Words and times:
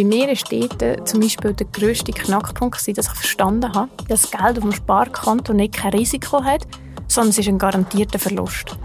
bei 0.00 0.04
mir 0.04 0.30
ist 0.30 0.50
dort 0.50 0.80
äh, 0.80 1.04
zum 1.04 1.20
Beispiel 1.20 1.52
der 1.52 1.66
grösste 1.66 2.12
Knackpunkt, 2.12 2.76
dass 2.76 2.88
ich 2.88 2.96
verstanden 2.96 3.74
habe, 3.74 3.90
dass 4.08 4.22
das 4.22 4.30
Geld 4.30 4.56
auf 4.56 4.64
dem 4.64 4.72
Sparkonto 4.72 5.52
nicht 5.52 5.74
kein 5.74 5.92
Risiko 5.92 6.42
hat, 6.42 6.66
sondern 7.06 7.30
es 7.30 7.38
ist 7.38 7.48
ein 7.48 7.58
garantierter 7.58 8.18
Verlust. 8.18 8.78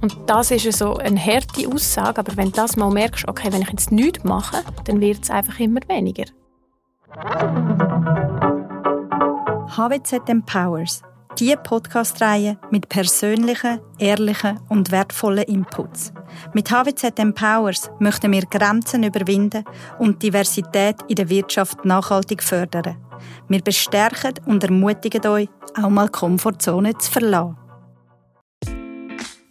Und 0.00 0.16
das 0.26 0.50
ist 0.50 0.78
so 0.78 0.96
eine 0.96 1.20
harte 1.20 1.68
Aussage, 1.68 2.20
aber 2.20 2.36
wenn 2.38 2.46
du 2.46 2.52
das 2.52 2.76
mal 2.76 2.90
merkst, 2.90 3.28
okay, 3.28 3.52
wenn 3.52 3.60
ich 3.60 3.68
jetzt 3.68 3.92
nichts 3.92 4.24
mache, 4.24 4.64
dann 4.84 5.02
wird 5.02 5.24
es 5.24 5.30
einfach 5.30 5.60
immer 5.60 5.80
weniger. 5.88 6.24
HWZ 9.76 10.26
Empowers, 10.26 11.02
die 11.38 11.54
Podcast-Reihe 11.56 12.58
mit 12.70 12.88
persönlichen, 12.88 13.80
ehrlichen 13.98 14.60
und 14.68 14.90
wertvollen 14.90 15.44
Inputs. 15.44 16.12
Mit 16.52 16.70
HWZ 16.70 17.18
Empowers 17.18 17.90
möchten 17.98 18.32
wir 18.32 18.42
Grenzen 18.42 19.04
überwinden 19.04 19.64
und 19.98 20.22
Diversität 20.22 20.96
in 21.08 21.16
der 21.16 21.28
Wirtschaft 21.28 21.84
nachhaltig 21.84 22.42
fördern. 22.42 22.96
Wir 23.48 23.62
bestärken 23.62 24.34
und 24.46 24.64
ermutigen 24.64 25.26
euch, 25.26 25.48
auch 25.76 25.90
mal 25.90 26.08
Komfortzone 26.08 26.96
zu 26.98 27.10
verlassen. 27.10 27.56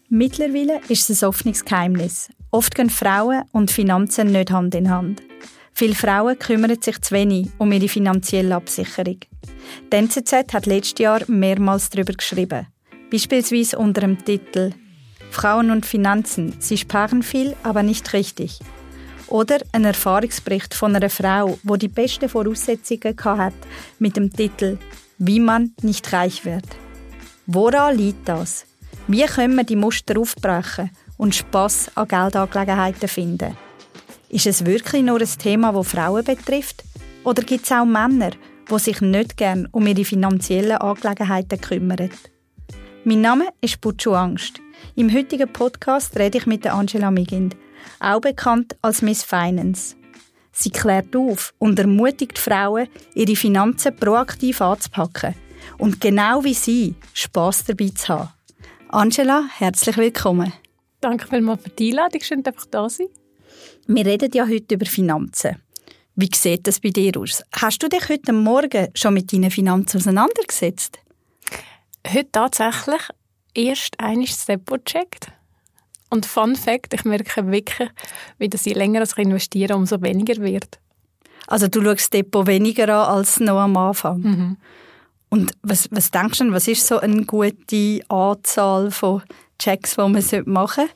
Mittlerweile 0.10 0.82
ist 0.90 1.10
es 1.10 1.24
ein 1.24 1.30
offenes 1.30 1.64
Geheimnis. 1.64 2.30
Oft 2.52 2.74
gehen 2.74 2.90
Frauen 2.90 3.44
und 3.52 3.72
Finanzen 3.72 4.32
nicht 4.32 4.52
Hand 4.52 4.74
in 4.74 4.90
Hand. 4.90 5.22
Viele 5.74 5.96
Frauen 5.96 6.38
kümmern 6.38 6.82
sich 6.82 7.00
zu 7.02 7.14
wenig 7.14 7.50
um 7.58 7.72
ihre 7.72 7.88
finanzielle 7.88 8.56
Absicherung. 8.56 9.20
Die 9.92 9.96
NZZ 9.96 10.54
hat 10.54 10.66
letztes 10.66 11.00
Jahr 11.00 11.22
mehrmals 11.28 11.90
darüber 11.90 12.14
geschrieben. 12.14 12.68
Beispielsweise 13.12 13.78
unter 13.78 14.02
dem 14.02 14.24
Titel 14.24 14.72
Frauen 15.32 15.72
und 15.72 15.86
Finanzen. 15.86 16.56
Sie 16.60 16.78
sparen 16.78 17.24
viel, 17.24 17.56
aber 17.64 17.84
nicht 17.84 18.14
richtig. 18.14 18.60
Oder 19.28 19.60
ein 19.72 19.86
Erfahrungsbericht 19.86 20.74
von 20.74 20.96
einer 20.96 21.10
Frau, 21.10 21.60
wo 21.64 21.76
die 21.76 21.88
besten 21.88 22.30
Voraussetzungen 22.30 23.16
hat, 23.24 23.54
mit 24.00 24.18
dem 24.18 24.34
Titel 24.34 24.80
Wie 25.20 25.40
man 25.40 25.74
nicht 25.82 26.12
reich 26.12 26.46
wird. 26.46 26.66
Woran 27.46 27.98
liegt 27.98 28.28
das? 28.28 28.66
Wie 29.08 29.26
können 29.26 29.56
wir 29.56 29.64
die 29.64 29.76
Muster 29.76 30.20
aufbrechen 30.20 30.92
und 31.18 31.36
Spass 31.36 31.92
an 31.96 32.08
Geldangelegenheiten 32.08 33.08
finden? 33.08 33.58
Ist 34.32 34.46
es 34.46 34.64
wirklich 34.64 35.02
nur 35.02 35.20
ein 35.20 35.28
Thema, 35.40 35.72
das 35.72 35.88
Frauen 35.88 36.24
betrifft? 36.24 36.84
Oder 37.24 37.42
gibt 37.42 37.66
es 37.66 37.72
auch 37.72 37.84
Männer, 37.84 38.30
die 38.70 38.80
sich 38.80 39.02
nicht 39.02 39.38
gern 39.38 39.68
um 39.72 39.88
ihre 39.88 40.06
finanziellen 40.06 40.78
Angelegenheiten 40.78 41.60
kümmern? 41.60 42.12
Mein 43.04 43.22
Name 43.22 43.48
ist 43.60 43.82
Butchu 43.82 44.14
Angst. 44.14 44.62
Im 44.96 45.12
heutigen 45.12 45.52
Podcast 45.52 46.16
rede 46.16 46.38
ich 46.38 46.46
mit 46.46 46.68
Angela 46.68 47.10
Migind, 47.10 47.58
auch 48.00 48.22
bekannt 48.22 48.78
als 48.84 49.02
Miss 49.02 49.24
Finance. 49.24 49.96
Sie 50.52 50.70
klärt 50.70 51.16
auf 51.16 51.56
und 51.58 51.80
ermutigt 51.80 52.38
Frauen, 52.38 52.88
ihre 53.16 53.36
Finanzen 53.36 53.96
proaktiv 53.96 54.62
anzupacken 54.62 55.34
und 55.80 56.02
genau 56.02 56.44
wie 56.44 56.54
sie 56.54 56.94
Spass 57.14 57.66
dabei 57.66 57.90
zu 57.96 58.10
haben. 58.10 58.30
Angela, 58.90 59.46
herzlich 59.58 59.98
willkommen. 59.98 60.54
Danke 61.02 61.28
vielmals 61.28 61.64
für 61.64 61.70
die 61.70 61.90
Einladung. 61.90 62.22
Schön, 62.22 62.44
dass 62.44 62.56
ich 62.60 62.70
da 62.70 62.90
sein. 62.90 63.08
Wir 63.88 64.06
reden 64.06 64.32
ja 64.34 64.48
heute 64.48 64.76
über 64.76 64.86
Finanzen. 64.86 65.58
Wie 66.16 66.30
sieht 66.34 66.68
das 66.68 66.80
bei 66.80 66.90
dir 66.90 67.18
aus? 67.18 67.44
Hast 67.54 67.82
du 67.82 67.88
dich 67.88 68.10
heute 68.10 68.34
Morgen 68.34 68.90
schon 68.94 69.14
mit 69.14 69.32
deinen 69.32 69.52
Finanzen 69.52 69.98
auseinandergesetzt? 69.98 71.00
Heute 72.06 72.32
tatsächlich 72.32 73.02
erst 73.54 74.00
einmal 74.00 74.26
das 74.26 74.46
Depot 74.46 74.84
gecheckt. 74.84 75.32
Und 76.10 76.26
Fun 76.26 76.56
Fact, 76.56 76.94
ich 76.94 77.06
merke 77.06 77.52
wirklich, 77.52 77.90
wie 78.38 78.50
das 78.50 78.66
je 78.66 78.74
länger 78.74 79.04
ich 79.04 79.18
investiere, 79.18 79.76
umso 79.76 80.02
weniger 80.02 80.42
wird. 80.42 80.80
Also 81.48 81.68
du 81.68 81.82
schaust 81.82 82.00
das 82.00 82.10
Depot 82.10 82.48
weniger 82.48 82.90
an 82.90 83.18
als 83.18 83.40
noch 83.40 83.60
am 83.60 83.78
Anfang? 83.78 84.20
Mhm. 84.22 84.58
Und 85.30 85.54
was, 85.62 85.88
was 85.92 86.12
denkst 86.12 86.40
du, 86.40 86.52
was 86.52 86.68
ist 86.68 86.86
so 86.86 87.00
eine 87.00 87.26
gute 87.26 88.02
Anzahl 88.10 88.92
von 88.92 89.22
Checks, 89.60 89.96
die 89.96 90.02
man 90.02 90.12
machen 90.12 90.26
sollte? 90.46 90.90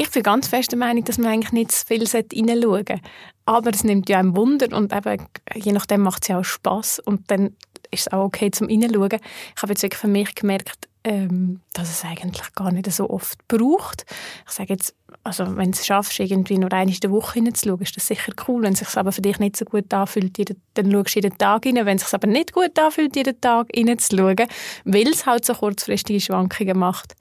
Ich 0.00 0.12
bin 0.12 0.22
ganz 0.22 0.46
fest 0.46 0.70
der 0.70 0.78
Meinung, 0.78 1.02
dass 1.02 1.18
man 1.18 1.26
eigentlich 1.32 1.50
nicht 1.50 1.72
zu 1.72 1.84
viel 1.84 2.06
hineinschauen 2.06 2.62
sollte. 2.62 3.00
Aber 3.46 3.70
es 3.70 3.82
nimmt 3.82 4.08
ja 4.08 4.20
ein 4.20 4.36
Wunder 4.36 4.76
und 4.76 4.94
eben, 4.94 5.26
je 5.56 5.72
nachdem 5.72 6.02
macht 6.02 6.22
es 6.22 6.28
ja 6.28 6.38
auch 6.38 6.44
Spass 6.44 7.00
und 7.00 7.28
dann 7.32 7.56
ist 7.90 8.06
es 8.06 8.12
auch 8.12 8.26
okay 8.26 8.52
zum 8.52 8.68
Hineinschauen. 8.68 9.18
Ich 9.56 9.62
habe 9.62 9.72
jetzt 9.72 9.82
wirklich 9.82 10.00
für 10.00 10.06
mich 10.06 10.36
gemerkt, 10.36 10.88
ähm, 11.02 11.62
dass 11.72 11.90
es 11.90 12.04
eigentlich 12.04 12.52
gar 12.54 12.70
nicht 12.70 12.88
so 12.92 13.10
oft 13.10 13.40
braucht. 13.48 14.06
Ich 14.46 14.52
sage 14.52 14.74
jetzt, 14.74 14.94
also 15.24 15.56
wenn 15.56 15.72
du 15.72 15.76
es 15.76 15.84
schaffst, 15.84 16.20
irgendwie 16.20 16.58
nur 16.58 16.72
einmal 16.72 16.94
in 16.94 17.00
der 17.00 17.10
Woche 17.10 17.34
hineinzuschauen, 17.34 17.80
ist 17.80 17.96
das 17.96 18.06
sicher 18.06 18.32
cool. 18.46 18.62
Wenn 18.62 18.74
es 18.74 18.78
sich 18.78 18.96
aber 18.96 19.10
für 19.10 19.22
dich 19.22 19.40
nicht 19.40 19.56
so 19.56 19.64
gut 19.64 19.92
anfühlt, 19.92 20.38
dann 20.74 20.92
schaust 20.92 21.16
du 21.16 21.20
jeden 21.20 21.36
Tag 21.38 21.66
rein. 21.66 21.74
Wenn 21.74 21.96
es 21.96 22.04
sich 22.04 22.14
aber 22.14 22.28
nicht 22.28 22.52
gut 22.52 22.78
anfühlt, 22.78 23.16
jeden 23.16 23.40
Tag 23.40 23.66
hineinzuschauen, 23.74 24.46
weil 24.84 25.08
es 25.08 25.26
halt 25.26 25.44
so 25.44 25.54
kurzfristige 25.54 26.20
Schwankungen 26.20 26.78
macht, 26.78 27.16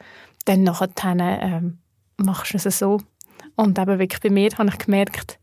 dann 0.45 0.61
nachher 0.61 1.41
ähm, 1.41 1.79
machst 2.17 2.53
du 2.53 2.57
es 2.57 2.79
so. 2.79 2.99
Und 3.55 3.79
eben 3.79 3.99
wirklich 3.99 4.21
bei 4.21 4.29
mir 4.29 4.49
habe 4.57 4.69
ich 4.69 4.77
gemerkt, 4.77 5.39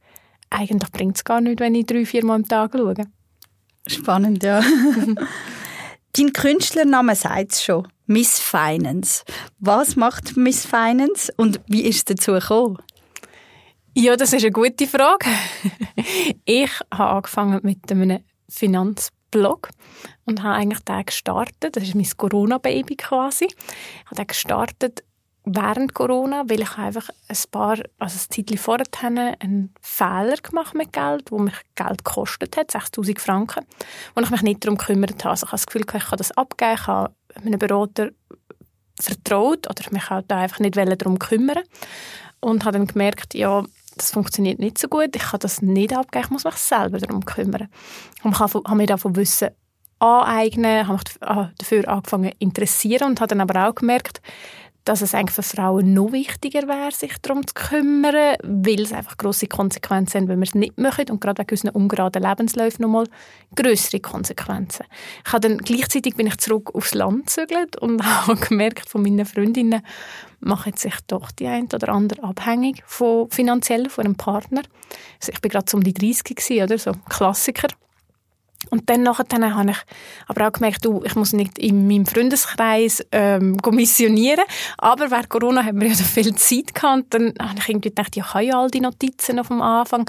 eigentlich 0.51 0.91
bringt 0.93 1.17
es 1.17 1.25
gar 1.25 1.41
nicht, 1.41 1.61
wenn 1.61 1.75
ich 1.75 1.87
drei, 1.87 2.05
vier 2.05 2.25
Mal 2.25 2.37
am 2.37 2.49
Tag 2.49 2.73
schaue. 2.75 2.95
Spannend, 3.87 4.43
ja. 4.43 4.63
Dein 6.17 6.33
Künstlername 6.33 7.17
sagt 7.17 7.53
es 7.53 7.65
schon. 7.65 7.89
Miss 8.07 8.39
Finance. 8.39 9.25
Was 9.59 9.97
macht 9.97 10.37
Miss 10.37 10.65
Finance 10.65 11.33
und 11.37 11.61
wie 11.67 11.83
ist 11.83 11.97
es 11.97 12.05
dazu 12.05 12.33
gekommen? 12.33 12.79
Ja, 13.95 14.17
das 14.17 14.33
ist 14.33 14.43
eine 14.43 14.53
gute 14.53 14.87
Frage. 14.87 15.27
ich 16.45 16.71
habe 16.93 17.11
angefangen 17.11 17.61
mit 17.63 17.91
einem 17.91 18.21
Finanzblog 18.49 19.71
und 20.25 20.43
habe 20.43 20.55
eigentlich 20.55 20.81
den 20.81 21.05
gestartet. 21.05 21.77
Das 21.77 21.83
ist 21.83 21.95
mein 21.95 22.09
Corona-Baby 22.17 22.97
quasi. 22.97 23.47
Ich 23.47 24.05
habe 24.07 24.17
den 24.17 24.27
gestartet 24.27 25.03
während 25.45 25.95
Corona, 25.95 26.45
weil 26.49 26.63
ich 26.63 26.79
einfach 26.79 27.09
ein 27.29 27.37
paar, 27.51 27.79
also 27.99 28.17
ein 28.17 28.31
Zeitchen 28.31 28.59
vorher 28.59 28.87
einen 29.41 29.75
Fehler 29.81 30.37
gemacht 30.37 30.75
mit 30.75 30.93
Geld, 30.93 31.31
wo 31.31 31.39
mich 31.39 31.55
Geld 31.75 32.05
gekostet 32.05 32.57
hat, 32.57 32.71
6000 32.71 33.21
Franken, 33.21 33.67
wo 34.15 34.23
ich 34.23 34.31
mich 34.31 34.43
nicht 34.43 34.65
darum 34.65 34.79
gekümmert 34.79 35.23
habe. 35.23 35.31
Also 35.31 35.47
ich 35.47 35.53
habe 35.53 35.59
das 35.59 35.67
Gefühl, 35.67 35.83
ich 35.83 36.05
kann 36.05 36.19
das 36.19 36.33
abgeben, 36.33 36.75
ich 36.75 36.87
habe 36.87 37.15
einem 37.35 37.59
Berater 37.59 38.11
vertraut 38.99 39.69
oder 39.69 39.83
mich 39.91 40.09
halt 40.09 40.33
einfach 40.33 40.61
nicht 40.61 40.77
darum 40.77 41.19
kümmern 41.19 41.63
und 42.41 42.65
habe 42.65 42.79
dann 42.79 42.87
gemerkt, 42.87 43.35
ja, 43.35 43.65
das 43.97 44.13
funktioniert 44.13 44.59
nicht 44.59 44.79
so 44.79 44.89
gut, 44.89 45.15
ich 45.15 45.23
kann 45.23 45.41
das 45.41 45.63
nicht 45.63 45.97
abgeben, 45.97 46.25
ich 46.25 46.31
muss 46.31 46.45
mich 46.45 46.55
selber 46.55 46.99
darum 46.99 47.25
kümmern. 47.25 47.69
Und 48.23 48.33
ich 48.33 48.41
habe 48.41 48.75
mir 48.75 48.87
davon 48.87 49.15
Wissen 49.17 49.51
aneignen, 49.99 50.87
habe 50.89 50.99
mich 50.99 51.53
dafür 51.59 51.89
angefangen 51.89 52.33
zu 52.33 52.37
interessieren 52.39 53.11
und 53.11 53.21
habe 53.21 53.29
dann 53.29 53.41
aber 53.41 53.69
auch 53.69 53.75
gemerkt, 53.75 54.21
dass 54.85 55.01
es 55.01 55.15
eigentlich 55.15 55.35
für 55.35 55.43
Frauen 55.43 55.95
noch 55.95 56.13
wichtiger 56.13 56.69
wäre, 56.69 56.93
sich 56.93 57.17
darum 57.23 57.47
zu 57.47 57.55
kümmern, 57.55 58.37
weil 58.43 58.83
es 58.83 58.93
einfach 58.93 59.17
grosse 59.17 59.47
Konsequenzen 59.47 60.21
haben, 60.21 60.29
wenn 60.29 60.39
wir 60.39 60.47
es 60.47 60.55
nicht 60.55 60.77
machen 60.77 61.11
und 61.11 61.21
gerade 61.21 61.41
wegen 61.41 61.51
unseren 61.51 61.71
ungeraden 61.71 62.23
Lebensläufen 62.23 62.83
nochmal 62.83 63.07
größere 63.57 64.01
Konsequenzen. 64.01 64.85
Ich 65.27 65.33
habe 65.33 65.49
dann 65.49 65.59
gleichzeitig 65.59 66.17
bin 66.17 66.27
ich 66.27 66.37
zurück 66.37 66.75
aufs 66.75 66.95
Land 66.95 67.27
gezögert 67.27 67.77
und 67.77 68.05
habe 68.27 68.37
gemerkt 68.37 68.89
von 68.89 69.03
meinen 69.03 69.25
Freundinnen, 69.25 69.83
machen 70.41 70.77
sich 70.77 70.95
doch 71.07 71.31
die 71.31 71.47
ein 71.47 71.69
oder 71.73 71.89
andere 71.89 72.23
abhängig 72.23 72.83
von 72.87 73.31
finanziell 73.31 73.89
von 73.89 74.05
einem 74.05 74.17
Partner. 74.17 74.63
Also 75.19 75.33
ich 75.33 75.41
bin 75.41 75.51
gerade 75.51 75.75
um 75.75 75.83
die 75.83 75.95
30 75.95 76.37
gewesen, 76.37 76.63
oder 76.63 76.79
so 76.79 76.93
Klassiker. 77.09 77.69
Und 78.71 78.91
dann 78.91 79.03
nachher 79.03 79.25
dann 79.25 79.55
habe 79.55 79.71
ich 79.71 79.79
aber 80.27 80.49
auch 80.49 80.53
gemerkt, 80.53 80.85
du, 80.85 81.03
ich 81.05 81.15
muss 81.15 81.33
nicht 81.33 81.59
in 81.59 81.87
meinem 81.87 82.07
Freundeskreis 82.07 83.05
ähm, 83.13 83.57
aber 84.79 85.11
während 85.11 85.29
Corona 85.29 85.65
haben 85.65 85.81
wir 85.81 85.89
ja 85.89 85.95
so 85.95 86.05
viel 86.05 86.35
Zeit 86.35 86.75
gehabt, 86.75 87.15
dann 87.15 87.35
habe 87.41 87.59
ich 87.59 87.69
irgendwie 87.69 87.91
gedacht, 87.91 88.17
ich 88.17 88.35
habe 88.35 88.45
ja 88.45 88.59
all 88.59 88.71
die 88.71 88.81
Notizen 88.81 89.39
auf 89.39 89.49
dem 89.49 89.63
Anfang, 89.63 90.09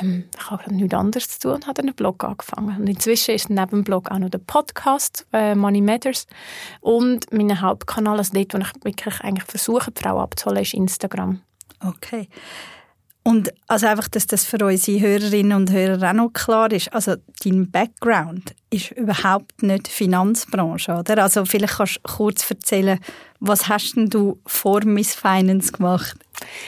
ähm, 0.00 0.24
ich 0.38 0.50
habe 0.50 0.74
nichts 0.74 0.94
anderes 0.94 1.28
zu 1.28 1.40
tun 1.40 1.54
und 1.54 1.66
habe 1.66 1.82
einen 1.82 1.94
Blog 1.94 2.24
angefangen. 2.24 2.80
Und 2.80 2.88
inzwischen 2.88 3.34
ist 3.34 3.50
neben 3.50 3.70
dem 3.70 3.84
Blog 3.84 4.10
auch 4.10 4.18
noch 4.18 4.30
der 4.30 4.38
Podcast 4.38 5.26
äh, 5.32 5.54
Money 5.54 5.80
Matters 5.80 6.26
und 6.80 7.32
mein 7.32 7.60
Hauptkanal, 7.60 8.18
also 8.18 8.32
dort, 8.34 8.54
wo 8.54 8.58
ich 8.58 8.84
wirklich 8.84 9.20
eigentlich 9.20 9.44
versuche, 9.44 9.90
die 9.90 10.02
Frau 10.02 10.20
abzuholen, 10.20 10.62
ist 10.62 10.74
Instagram. 10.74 11.40
Okay. 11.80 12.28
Und 13.26 13.52
also 13.66 13.88
einfach, 13.88 14.06
dass 14.06 14.28
das 14.28 14.44
für 14.44 14.64
unsere 14.64 15.00
Hörerinnen 15.00 15.56
und 15.56 15.72
Hörer 15.72 16.10
auch 16.10 16.14
noch 16.14 16.32
klar 16.32 16.70
ist. 16.70 16.92
Also 16.92 17.16
dein 17.42 17.68
Background 17.68 18.54
ist 18.70 18.92
überhaupt 18.92 19.64
nicht 19.64 19.88
Finanzbranche, 19.88 20.92
oder? 20.92 21.24
Also 21.24 21.44
vielleicht 21.44 21.78
kannst 21.78 21.96
du 21.96 22.00
kurz 22.02 22.48
erzählen, 22.48 23.00
was 23.40 23.68
hast 23.68 23.96
denn 23.96 24.10
du 24.10 24.38
vor 24.46 24.84
Miss 24.84 25.16
Finance 25.16 25.72
gemacht? 25.72 26.16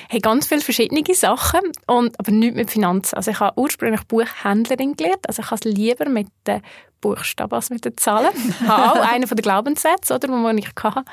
Hey, 0.08 0.18
ganz 0.18 0.48
viele 0.48 0.60
verschiedene 0.60 1.04
Sachen, 1.14 1.60
und, 1.86 2.18
aber 2.18 2.32
nicht 2.32 2.56
mit 2.56 2.72
Finanzen. 2.72 3.14
Also 3.14 3.30
ich 3.30 3.38
habe 3.38 3.56
ursprünglich 3.56 4.02
Buchhändlerin 4.08 4.96
gelernt. 4.96 5.28
Also 5.28 5.42
ich 5.42 5.52
habe 5.52 5.60
es 5.62 5.76
lieber 5.76 6.08
mit 6.08 6.26
den 6.48 6.60
Buchstaben 7.00 7.54
als 7.54 7.70
mit 7.70 7.84
den 7.84 7.96
Zahlen. 7.96 8.32
Ich 8.34 8.66
habe 8.66 9.00
auch 9.00 9.08
einen 9.12 9.28
von 9.28 9.36
den 9.36 9.42
Glaubenssätzen, 9.42 10.16
oder, 10.16 10.28
wo 10.28 10.48
ich 10.48 10.66
hatte, 10.82 11.04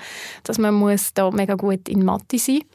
dass 0.41 0.57
man 0.57 0.73
muss 0.73 1.13
da 1.13 1.29
mega 1.29 1.53
gut 1.53 1.87
in 1.87 2.03
Mathe 2.03 2.39
sein 2.39 2.55
muss. 2.55 2.65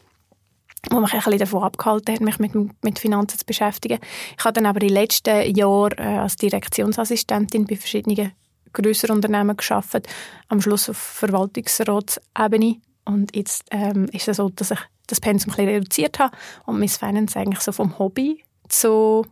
Wo 0.88 1.00
mich 1.00 1.12
ein 1.12 1.18
bisschen 1.18 1.38
davon 1.38 1.62
abgehalten 1.62 2.14
hat, 2.14 2.20
mich 2.20 2.38
mit, 2.38 2.54
mit 2.82 2.98
Finanzen 2.98 3.38
zu 3.38 3.44
beschäftigen. 3.44 3.98
Ich 4.38 4.44
habe 4.44 4.54
dann 4.54 4.66
aber 4.66 4.80
die 4.80 4.88
letzten 4.88 5.54
Jahre 5.54 5.96
äh, 5.98 6.18
als 6.18 6.36
Direktionsassistentin 6.36 7.66
bei 7.66 7.76
verschiedenen 7.76 8.32
größeren 8.72 9.16
Unternehmen 9.16 9.56
geschafft, 9.56 10.08
am 10.48 10.60
Schluss 10.60 10.88
auf 10.88 10.96
Verwaltungsratsebene 10.96 12.76
und 13.04 13.34
jetzt 13.34 13.64
ähm, 13.72 14.06
ist 14.12 14.28
es 14.28 14.36
so, 14.36 14.48
dass 14.48 14.70
ich 14.70 14.78
das 15.06 15.20
Pensum 15.20 15.52
ein 15.52 15.56
bisschen 15.56 15.74
reduziert 15.74 16.18
habe 16.18 16.36
und 16.66 16.78
Miss 16.78 16.96
Finance 16.96 17.38
eigentlich 17.38 17.60
so 17.60 17.72
vom 17.72 17.98
Hobby 17.98 18.44
zu 18.68 19.26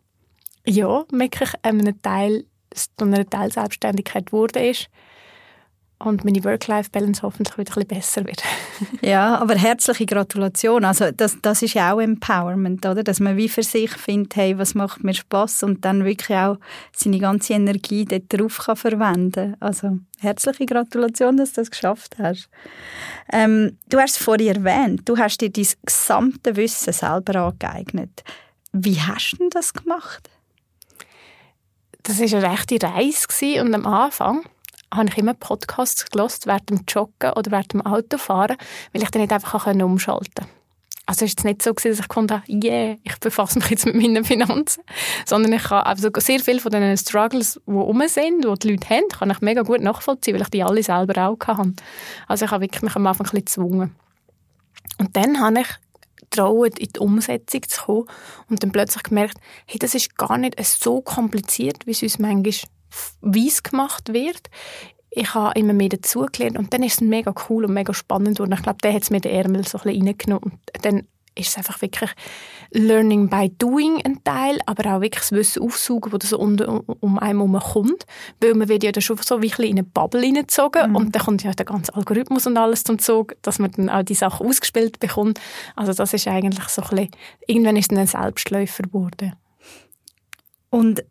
ja, 0.67 1.05
wirklich 1.11 1.50
einem 1.62 2.03
Teil, 2.03 2.45
einer 3.00 3.29
Teilselbstständigkeit 3.29 4.27
geworden 4.27 4.62
ist 4.65 4.91
und 6.00 6.25
meine 6.25 6.43
Work-Life-Balance 6.45 7.23
hoffentlich 7.23 7.59
wieder 7.59 7.77
ein 7.77 7.87
bisschen 7.87 8.25
besser 8.25 8.25
wird. 8.25 8.43
ja, 9.03 9.37
aber 9.37 9.56
herzliche 9.56 10.06
Gratulation. 10.06 10.85
Also 10.85 11.11
das, 11.11 11.39
das 11.43 11.62
ist 11.62 11.75
ja 11.75 11.93
auch 11.93 12.00
Empowerment, 12.00 12.87
oder? 12.87 13.03
Dass 13.03 13.19
man 13.19 13.37
wie 13.37 13.49
für 13.49 13.65
sich 13.65 13.91
findet, 13.91 14.37
hey, 14.37 14.59
was 14.59 14.75
macht 14.75 15.03
mir 15.03 15.15
Spaß 15.15 15.65
und 15.65 15.85
dann 15.85 16.05
wirklich 16.05 16.37
auch 16.37 16.59
seine 16.93 17.19
ganze 17.19 17.55
Energie 17.55 18.05
dort 18.05 18.25
drauf 18.29 18.59
kann 18.59 18.77
verwenden. 18.77 19.56
Also 19.59 19.99
herzliche 20.21 20.67
Gratulation, 20.67 21.37
dass 21.37 21.53
du 21.55 21.62
das 21.62 21.71
geschafft 21.71 22.17
hast. 22.19 22.49
Ähm, 23.33 23.77
du 23.89 23.99
hast 23.99 24.19
es 24.19 24.23
vorhin 24.23 24.65
erwähnt, 24.65 25.09
du 25.09 25.19
hast 25.19 25.41
dir 25.41 25.50
dein 25.50 25.67
gesamte 25.85 26.55
Wissen 26.55 26.93
selber 26.93 27.41
angeeignet. 27.41 28.23
Wie 28.73 29.00
hast 29.00 29.37
du 29.41 29.49
das 29.49 29.75
gemacht? 29.75 30.31
Das 32.05 32.21
war 32.21 32.39
eine 32.39 32.53
rechte 32.53 32.81
Reise 32.81 33.62
und 33.62 33.75
am 33.75 33.85
Anfang 33.85 34.45
habe 34.93 35.08
ich 35.08 35.19
immer 35.19 35.35
Podcasts 35.35 36.11
gelost 36.11 36.46
während 36.46 36.70
dem 36.70 36.85
Joggen 36.88 37.32
oder 37.32 37.50
während 37.50 37.73
dem 37.73 37.85
Autofahren, 37.85 38.56
weil 38.93 39.02
ich 39.02 39.11
dann 39.11 39.23
nicht 39.23 39.32
einfach 39.32 39.67
umschalten 39.67 40.35
konnte. 40.35 40.58
Also 41.08 41.25
ist 41.25 41.38
es 41.38 41.44
nicht 41.44 41.62
so 41.62 41.73
gewesen, 41.73 41.96
dass 41.96 42.00
ich 42.00 42.08
konnte, 42.08 42.43
yeah, 42.49 42.96
ich 43.02 43.19
befasse 43.19 43.58
mich 43.58 43.70
jetzt 43.70 43.87
mit 43.87 43.94
meinen 43.94 44.26
Finanzen, 44.26 44.82
sondern 45.25 45.55
ich 45.55 45.70
habe 45.70 45.87
also 45.87 46.11
sehr 46.19 46.38
viel 46.40 46.61
von 46.61 46.70
den 46.70 46.99
Struggles, 46.99 47.58
die 47.67 47.73
rum 47.73 48.02
sind, 48.08 48.44
die 48.44 48.58
die 48.58 48.70
Leute 48.73 48.90
haben, 48.90 49.08
kann 49.08 49.31
ich 49.31 49.40
mega 49.40 49.62
gut 49.62 49.81
nachvollziehen, 49.81 50.35
weil 50.35 50.43
ich 50.43 50.50
die 50.50 50.62
alle 50.62 50.82
selber 50.82 51.29
auch 51.29 51.38
hatte. 51.46 51.73
Also 52.26 52.44
ich 52.44 52.50
habe 52.50 52.64
wirklich 52.64 52.82
mich 52.82 52.94
am 52.94 53.06
Anfang 53.06 53.26
ein 53.26 53.31
bisschen 53.31 53.44
gezwungen. 53.46 53.94
Und 54.99 55.17
dann 55.17 55.40
habe 55.40 55.61
ich 55.61 55.69
getraut, 56.29 56.79
in 56.79 56.88
die 56.88 57.00
Umsetzung 57.00 57.62
zu 57.67 57.82
kommen 57.85 58.05
und 58.50 58.62
dann 58.62 58.73
plötzlich 58.73 59.05
gemerkt, 59.05 59.38
hey, 59.64 59.79
das 59.79 59.94
ist 59.94 60.19
gar 60.19 60.37
nicht 60.37 60.62
so 60.62 61.00
kompliziert, 61.00 61.87
wie 61.87 61.93
es 61.93 62.02
uns 62.02 62.19
manchmal 62.19 62.52
weiss 63.20 63.62
gemacht 63.62 64.12
wird. 64.12 64.50
Ich 65.11 65.35
habe 65.35 65.58
immer 65.58 65.73
mehr 65.73 65.88
dazugelernt 65.88 66.58
und 66.58 66.73
dann 66.73 66.82
ist 66.82 66.94
es 66.94 67.00
mega 67.00 67.35
cool 67.49 67.64
und 67.64 67.73
mega 67.73 67.94
spannend 67.94 68.40
und 68.40 68.52
ich 68.52 68.62
glaube, 68.62 68.79
der 68.82 68.93
hat 68.93 69.02
es 69.02 69.11
mir 69.11 69.20
den 69.20 69.32
Ärmel 69.32 69.67
so 69.67 69.79
ein 69.79 69.85
bisschen 69.85 70.06
reingenommen 70.06 70.43
und 70.43 70.85
dann 70.85 71.06
ist 71.38 71.49
es 71.49 71.56
einfach 71.56 71.81
wirklich 71.81 72.11
Learning 72.70 73.29
by 73.29 73.50
Doing 73.58 74.02
ein 74.05 74.23
Teil, 74.25 74.58
aber 74.67 74.96
auch 74.96 75.00
wirklich 75.00 75.23
das 75.23 75.32
Wissen 75.32 75.62
aufsaugen, 75.62 76.12
das 76.19 76.31
so 76.31 76.38
um, 76.38 76.58
um 77.00 77.19
einen 77.19 77.38
herum 77.38 77.58
kommt. 77.58 78.05
Weil 78.40 78.55
man 78.55 78.69
wird 78.69 78.82
ja 78.82 78.93
dann 78.93 79.02
schon 79.02 79.17
so 79.19 79.40
wie 79.40 79.52
ein 79.52 79.62
in 79.62 79.70
eine 79.79 79.85
Bubble 79.85 80.20
hineingezogen 80.20 80.90
mhm. 80.90 80.96
und 80.96 81.14
dann 81.14 81.23
kommt 81.23 81.43
ja 81.44 81.52
der 81.52 81.64
ganze 81.64 81.94
Algorithmus 81.94 82.46
und 82.46 82.56
alles 82.56 82.85
zum 82.85 82.99
Zug, 82.99 83.37
dass 83.43 83.58
man 83.58 83.70
dann 83.70 83.88
auch 83.88 84.02
die 84.02 84.14
Sachen 84.14 84.46
ausgespielt 84.46 85.00
bekommt. 85.00 85.40
Also 85.76 85.93
das 85.93 86.12
ist 86.12 86.29
eigentlich 86.29 86.69
so 86.69 86.82
ein 86.82 86.88
bisschen, 86.88 87.11
irgendwann 87.46 87.76
ist 87.76 87.93
es 87.93 87.99
ein 87.99 88.06
Selbstläufer 88.06 88.82
geworden. 88.82 89.35
Und 90.70 91.05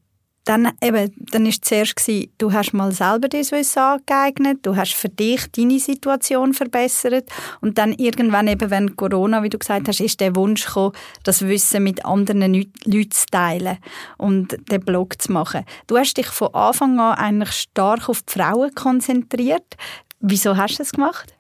dann, 0.48 0.72
eben, 0.82 1.14
dann 1.18 1.46
ist 1.46 1.66
zuerst 1.66 1.98
gewesen, 1.98 2.32
du 2.38 2.54
hast 2.54 2.74
mal 2.74 2.92
selber 2.92 3.28
das 3.28 3.52
Wissen 3.52 3.80
angeeignet, 3.80 4.60
du 4.62 4.78
hast 4.78 4.94
für 4.94 5.10
dich 5.10 5.52
deine 5.52 5.80
Situation 5.80 6.54
verbessert 6.54 7.30
und 7.60 7.78
dann 7.78 7.92
irgendwann 7.94 8.48
eben 8.48 8.72
während 8.72 8.96
Corona, 8.96 9.44
wie 9.44 9.50
du 9.50 9.58
gesagt 9.58 9.90
hast, 9.90 10.00
ist 10.00 10.22
der 10.22 10.36
Wunsch 10.38 10.66
gekommen, 10.66 10.94
das 11.24 11.42
Wissen 11.42 11.84
mit 11.84 12.06
anderen 12.06 12.54
Leuten 12.54 13.12
zu 13.12 13.26
teilen 13.26 13.78
und 14.18 14.58
den 14.72 14.82
Blog 14.82 15.22
zu 15.22 15.34
machen. 15.34 15.66
Du 15.88 15.98
hast 15.98 16.16
dich 16.16 16.28
von 16.28 16.54
Anfang 16.54 16.98
an 17.00 17.18
eigentlich 17.18 17.52
stark 17.52 18.08
auf 18.08 18.22
die 18.22 18.34
Frauen 18.34 18.74
konzentriert. 18.74 19.76
Wieso 20.22 20.56
hast 20.56 20.76
du 20.76 20.78
das 20.78 20.94
gemacht? 20.94 21.34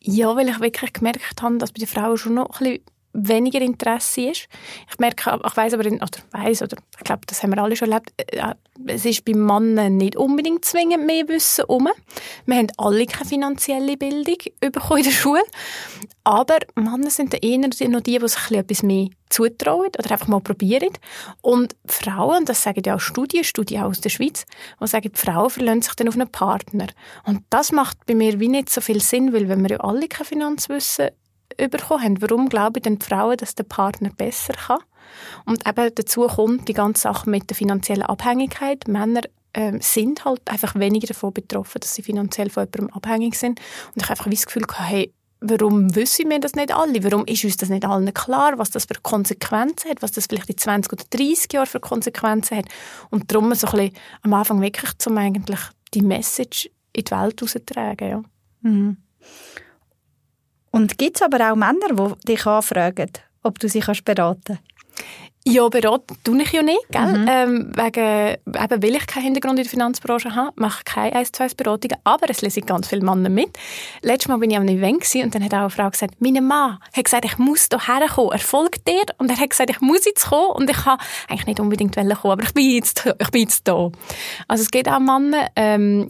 Ja, 0.00 0.36
weil 0.36 0.48
ich 0.48 0.60
wirklich 0.60 0.92
gemerkt 0.92 1.42
habe, 1.42 1.58
dass 1.58 1.72
bei 1.72 1.80
den 1.80 1.88
Frauen 1.88 2.16
schon 2.16 2.34
noch 2.34 2.60
ein 2.60 2.64
bisschen 2.64 2.95
weniger 3.16 3.60
Interesse 3.60 4.30
ist. 4.30 4.48
Ich 4.90 4.98
merke, 4.98 5.40
ich 5.44 5.56
weiß 5.56 5.74
aber, 5.74 5.86
oder 5.86 6.08
weiß 6.32 6.62
oder 6.62 6.76
ich 6.98 7.04
glaube, 7.04 7.22
das 7.26 7.42
haben 7.42 7.54
wir 7.54 7.62
alle 7.62 7.76
schon 7.76 7.90
erlebt, 7.90 8.12
äh, 8.16 8.54
es 8.86 9.04
ist 9.04 9.24
bei 9.24 9.32
Männern 9.32 9.96
nicht 9.96 10.16
unbedingt 10.16 10.64
zwingend 10.64 11.06
mehr 11.06 11.26
Wissen 11.28 11.64
um. 11.64 11.88
Wir 12.44 12.56
haben 12.56 12.68
alle 12.76 13.06
keine 13.06 13.28
finanzielle 13.28 13.96
Bildung 13.96 14.36
bekommen 14.60 14.98
in 14.98 15.04
der 15.04 15.12
Schule. 15.12 15.42
Aber 16.24 16.58
Männer 16.74 17.10
sind 17.10 17.42
eher 17.42 17.58
noch 17.58 18.00
die, 18.00 18.18
die 18.18 18.28
sich 18.28 18.50
etwas 18.50 18.82
mehr 18.82 19.08
zutrauen 19.28 19.90
oder 19.98 20.10
einfach 20.10 20.26
mal 20.26 20.40
probieren. 20.40 20.90
Und 21.40 21.76
Frauen, 21.86 22.44
das 22.44 22.62
sagen 22.62 22.82
ja 22.84 22.96
auch 22.96 23.00
Studien, 23.00 23.44
Studien 23.44 23.84
aus 23.84 24.00
der 24.00 24.10
Schweiz, 24.10 24.44
die 24.80 24.86
sagen, 24.86 25.12
die 25.12 25.18
Frauen 25.18 25.50
verlassen 25.50 25.82
sich 25.82 25.94
dann 25.94 26.08
auf 26.08 26.14
einen 26.14 26.28
Partner. 26.28 26.88
Und 27.24 27.42
das 27.50 27.72
macht 27.72 28.04
bei 28.06 28.14
mir 28.14 28.40
wie 28.40 28.48
nicht 28.48 28.70
so 28.70 28.80
viel 28.80 29.00
Sinn, 29.00 29.32
weil 29.32 29.48
wenn 29.48 29.62
wir 29.62 29.70
ja 29.70 29.80
alle 29.80 30.08
kein 30.08 30.26
Finanzwissen 30.26 31.10
bekommen 31.56 32.02
haben. 32.02 32.22
Warum 32.22 32.48
glauben 32.48 32.82
denn 32.82 32.98
die 32.98 33.06
Frauen, 33.06 33.36
dass 33.36 33.54
der 33.54 33.64
Partner 33.64 34.10
besser 34.10 34.54
kann? 34.54 34.80
Und 35.44 35.66
eben 35.66 35.94
dazu 35.94 36.26
kommt 36.26 36.68
die 36.68 36.72
ganze 36.72 37.02
Sache 37.02 37.28
mit 37.30 37.48
der 37.50 37.56
finanziellen 37.56 38.02
Abhängigkeit. 38.02 38.88
Männer 38.88 39.22
ähm, 39.54 39.80
sind 39.80 40.24
halt 40.24 40.42
einfach 40.46 40.74
weniger 40.74 41.06
davon 41.06 41.32
betroffen, 41.32 41.80
dass 41.80 41.94
sie 41.94 42.02
finanziell 42.02 42.50
von 42.50 42.64
jemandem 42.64 42.94
abhängig 42.94 43.36
sind. 43.36 43.60
Und 43.94 44.02
ich 44.02 44.04
habe 44.04 44.12
einfach 44.12 44.30
das 44.30 44.46
Gefühl 44.46 44.66
hey, 44.76 45.12
warum 45.40 45.94
wissen 45.94 46.30
wir 46.30 46.40
das 46.40 46.54
nicht 46.54 46.74
alle? 46.74 47.02
Warum 47.04 47.24
ist 47.26 47.44
uns 47.44 47.56
das 47.56 47.68
nicht 47.68 47.84
allen 47.84 48.12
klar, 48.12 48.58
was 48.58 48.70
das 48.70 48.84
für 48.84 49.00
Konsequenzen 49.02 49.90
hat, 49.90 50.02
was 50.02 50.12
das 50.12 50.26
vielleicht 50.26 50.50
in 50.50 50.58
20 50.58 50.92
oder 50.92 51.04
30 51.10 51.52
Jahren 51.52 51.66
für 51.66 51.80
Konsequenzen 51.80 52.58
hat? 52.58 52.66
Und 53.10 53.32
darum 53.32 53.54
so 53.54 53.66
ein 53.68 53.72
bisschen 53.72 53.96
am 54.22 54.34
Anfang 54.34 54.60
wirklich 54.60 54.96
zum 54.98 55.16
eigentlich 55.18 55.60
die 55.94 56.02
Message 56.02 56.70
in 56.92 57.04
die 57.04 57.10
Welt 57.10 57.42
rauszutragen, 57.42 58.08
ja. 58.08 58.22
Mhm. 58.62 58.96
Und 60.70 60.98
gibt 60.98 61.16
es 61.16 61.22
aber 61.22 61.52
auch 61.52 61.56
Männer, 61.56 61.88
die 61.94 62.26
dich 62.26 62.46
anfragen, 62.46 63.10
ob 63.42 63.58
du 63.58 63.68
sie 63.68 63.80
beraten 63.80 64.42
kannst? 64.44 64.62
Ja, 65.48 65.68
beraten 65.68 66.16
tue 66.24 66.42
ich 66.42 66.50
ja 66.50 66.60
nicht, 66.60 66.88
gell? 66.90 67.06
Mhm. 67.06 67.28
Ähm, 67.30 67.72
wegen, 67.76 68.36
eben, 68.46 68.82
weil 68.82 68.96
ich 68.96 69.06
keinen 69.06 69.22
Hintergrund 69.26 69.60
in 69.60 69.62
der 69.62 69.70
Finanzbranche 69.70 70.34
habe, 70.34 70.50
mache 70.56 70.80
ich 70.80 70.84
keine 70.84 71.14
1 71.14 71.30
2 71.30 71.50
Beratungen, 71.56 71.96
aber 72.02 72.28
es 72.28 72.42
lese 72.42 72.62
ganz 72.62 72.88
viele 72.88 73.04
Männer 73.04 73.28
mit. 73.28 73.50
Letztes 74.02 74.26
Mal 74.26 74.38
bin 74.38 74.50
ich 74.50 74.56
am 74.56 74.66
Event 74.66 75.04
und 75.14 75.32
dann 75.32 75.44
hat 75.44 75.54
auch 75.54 75.58
eine 75.58 75.70
Frau 75.70 75.88
gesagt, 75.88 76.14
mein 76.18 76.44
Mann 76.44 76.78
hat 76.92 77.04
gesagt, 77.04 77.24
ich 77.26 77.38
muss 77.38 77.68
hierher 77.70 78.08
kommen, 78.08 78.32
er 78.32 78.40
folgt 78.40 78.88
dir 78.88 79.04
und 79.18 79.30
er 79.30 79.38
hat 79.38 79.50
gesagt, 79.50 79.70
ich 79.70 79.80
muss 79.80 80.04
jetzt 80.04 80.26
kommen 80.26 80.50
und 80.50 80.68
ich 80.68 80.78
kann 80.78 80.98
eigentlich 81.28 81.46
nicht 81.46 81.60
unbedingt 81.60 81.94
kommen, 81.94 82.10
aber 82.10 82.42
ich 82.42 82.52
bin 82.52 82.68
jetzt, 82.68 83.06
ich 83.06 83.30
bin 83.30 83.42
jetzt 83.42 83.68
da. 83.68 83.92
Also 84.48 84.64
es 84.64 84.70
geht 84.72 84.88
auch 84.88 84.98
Männer, 84.98 85.46
ähm, 85.54 86.08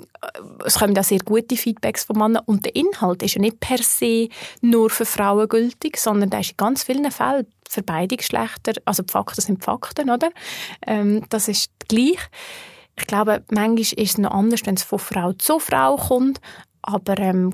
es 0.65 0.79
kommen 0.79 0.99
auch 0.99 1.05
sehr 1.05 1.19
gute 1.19 1.59
Feedbacks 1.59 2.05
von 2.05 2.17
Männern 2.17 2.43
und 2.47 2.65
der 2.65 2.75
Inhalt 2.75 3.23
ist 3.23 3.35
ja 3.35 3.43
nicht 3.43 3.61
per 3.61 3.83
se 3.83 4.31
nur 4.63 4.89
für 4.89 5.05
Frauen 5.05 5.47
gültig, 5.47 5.99
sondern 5.99 6.31
der 6.31 6.41
ist 6.41 6.53
in 6.53 6.57
ganz 6.57 6.85
vielen 6.85 7.11
Fällen 7.11 7.47
für 7.69 7.83
beide 7.83 8.17
Geschlechter, 8.17 8.73
also 8.85 9.03
die 9.03 9.13
Fakten 9.13 9.41
sind 9.41 9.65
Fakten, 9.65 10.11
oder? 10.11 10.31
Ähm, 10.87 11.25
das 11.29 11.49
ist 11.49 11.71
gleich. 11.89 12.19
Ich 12.99 13.07
glaube, 13.07 13.45
manchmal 13.51 13.81
ist 13.81 13.93
es 13.97 14.19
noch 14.19 14.31
anders, 14.31 14.61
wenn 14.65 14.77
es 14.77 14.83
von 14.83 14.99
Frau 14.99 15.33
zu 15.35 15.59
Frau 15.59 15.97
kommt, 15.97 16.41
aber 16.83 17.19
ähm, 17.19 17.53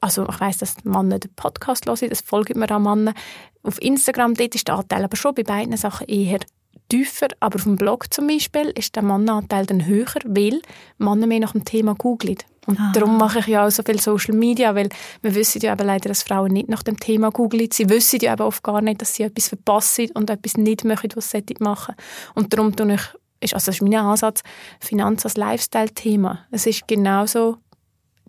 also 0.00 0.26
ich 0.28 0.40
weiß, 0.40 0.58
dass 0.58 0.84
Männer 0.84 1.18
den 1.18 1.34
Podcast 1.34 1.86
hören, 1.86 2.08
das 2.08 2.20
folgt 2.20 2.56
mir 2.56 2.70
an 2.70 2.82
Männern. 2.82 3.14
Auf 3.62 3.80
Instagram 3.80 4.34
dort 4.34 4.54
ist 4.54 4.68
der 4.68 4.76
Anteil 4.76 5.04
aber 5.04 5.16
schon 5.16 5.34
bei 5.34 5.42
beiden 5.42 5.76
Sachen 5.76 6.08
eher 6.08 6.40
tiefer, 6.88 7.28
aber 7.40 7.56
auf 7.56 7.64
dem 7.64 7.76
Blog 7.76 8.12
zum 8.12 8.26
Beispiel 8.26 8.72
ist 8.76 8.96
der 8.96 9.02
Mannenanteil 9.02 9.66
dann 9.66 9.86
höher, 9.86 10.06
weil 10.24 10.60
Männer 10.98 11.26
mehr 11.26 11.40
nach 11.40 11.52
dem 11.52 11.64
Thema 11.64 11.94
googeln. 11.94 12.38
Und 12.66 12.78
ah. 12.78 12.92
darum 12.94 13.18
mache 13.18 13.40
ich 13.40 13.46
ja 13.46 13.66
auch 13.66 13.70
so 13.70 13.82
viel 13.82 14.00
Social 14.00 14.34
Media, 14.34 14.74
weil 14.74 14.88
wir 15.20 15.34
wissen 15.34 15.60
ja 15.60 15.72
aber 15.72 15.84
leider, 15.84 16.08
dass 16.08 16.22
Frauen 16.22 16.52
nicht 16.52 16.68
nach 16.68 16.82
dem 16.82 16.98
Thema 16.98 17.30
googeln. 17.30 17.68
Sie 17.72 17.88
wissen 17.88 18.20
ja 18.20 18.32
aber 18.32 18.46
oft 18.46 18.62
gar 18.62 18.80
nicht, 18.80 19.00
dass 19.00 19.14
sie 19.14 19.24
etwas 19.24 19.48
verpassen 19.48 20.10
und 20.14 20.30
etwas 20.30 20.56
nicht 20.56 20.84
machen, 20.84 21.10
was 21.14 21.30
sie 21.30 21.42
machen 21.58 21.94
Und 22.34 22.52
darum 22.52 22.74
tue 22.76 22.94
ich, 22.94 23.00
ist, 23.40 23.54
also 23.54 23.66
das 23.66 23.76
ist 23.76 23.82
mein 23.82 23.94
Ansatz, 23.94 24.42
Finanz 24.80 25.24
als 25.24 25.36
Lifestyle-Thema. 25.36 26.46
Es 26.52 26.66
ist 26.66 26.86
genauso 26.86 27.58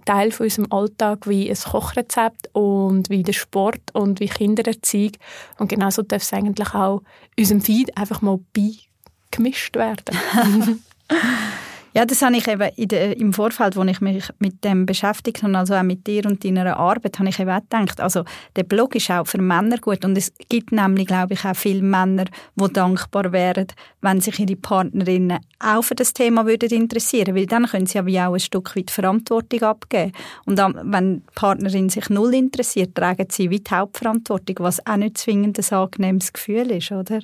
Teil 0.06 0.32
von 0.32 0.46
unserem 0.46 0.72
Alltag 0.72 1.28
wie 1.28 1.50
ein 1.50 1.56
Kochrezept 1.56 2.50
und 2.54 3.10
wie 3.10 3.24
der 3.24 3.34
Sport 3.34 3.94
und 3.94 4.20
wie 4.20 4.28
Kindererziehung. 4.28 5.14
Und 5.60 5.70
genauso 5.70 6.02
darf 6.02 6.24
es 6.24 6.34
eigentlich 6.34 6.74
auch 6.74 7.04
unserem 7.38 7.62
Feed 7.62 7.96
einfach 7.96 8.22
mal 8.22 8.40
beigemischt 8.54 9.76
werden. 9.76 10.18
Ja, 11.96 12.06
das 12.06 12.24
habe 12.24 12.36
ich 12.36 12.48
eben 12.48 12.72
der, 12.88 13.16
im 13.18 13.34
Vorfeld, 13.34 13.76
wo 13.76 13.84
ich 13.84 14.02
mich 14.02 14.28
mit 14.40 14.64
dem 14.64 14.88
beschäftigt 14.88 15.44
habe, 15.44 15.56
also 15.56 15.76
auch 15.76 15.84
mit 15.84 16.08
dir 16.08 16.26
und 16.26 16.44
deiner 16.44 16.76
Arbeit, 16.78 17.20
habe 17.20 17.30
ich 17.30 17.40
eben 17.40 17.52
auch 17.52 17.62
gedacht, 17.62 18.02
also 18.02 18.24
der 18.56 18.64
Blog 18.64 18.96
ist 18.96 19.12
auch 19.12 19.28
für 19.28 19.40
Männer 19.40 19.78
gut 19.78 20.04
und 20.04 20.18
es 20.18 20.34
gibt 20.50 20.72
nämlich, 20.72 21.06
glaube 21.06 21.36
ich, 21.36 21.46
auch 21.46 21.56
viele 21.56 21.84
Männer, 21.84 22.26
die 22.56 22.74
dankbar 22.74 23.32
wären, 23.32 23.68
wenn 24.02 24.22
sich 24.22 24.40
ihre 24.40 24.56
Partnerinnen 24.56 25.38
auch 25.60 25.84
für 25.84 25.94
das 25.94 26.14
Thema 26.14 26.48
würden 26.48 26.72
interessieren, 26.72 27.36
weil 27.36 27.46
dann 27.46 27.68
können 27.68 27.86
sie 27.86 28.00
aber 28.00 28.28
auch 28.28 28.34
ein 28.34 28.40
Stück 28.40 28.76
weit 28.76 28.90
Verantwortung 28.90 29.62
abgeben 29.62 30.14
und 30.46 30.58
dann, 30.58 30.80
wenn 30.92 31.18
die 31.18 31.22
Partnerin 31.36 31.90
sich 31.90 32.10
null 32.10 32.34
interessiert, 32.34 32.96
tragen 32.96 33.28
sie 33.30 33.52
wie 33.52 33.60
die 33.60 33.70
Hauptverantwortung, 33.70 34.56
was 34.62 34.84
auch 34.88 34.98
nicht 34.98 35.20
zwingend 35.20 35.60
ein 35.60 35.78
angenehmes 35.78 36.34
Gefühl 36.34 36.72
ist, 36.72 36.92
oder? 36.92 37.20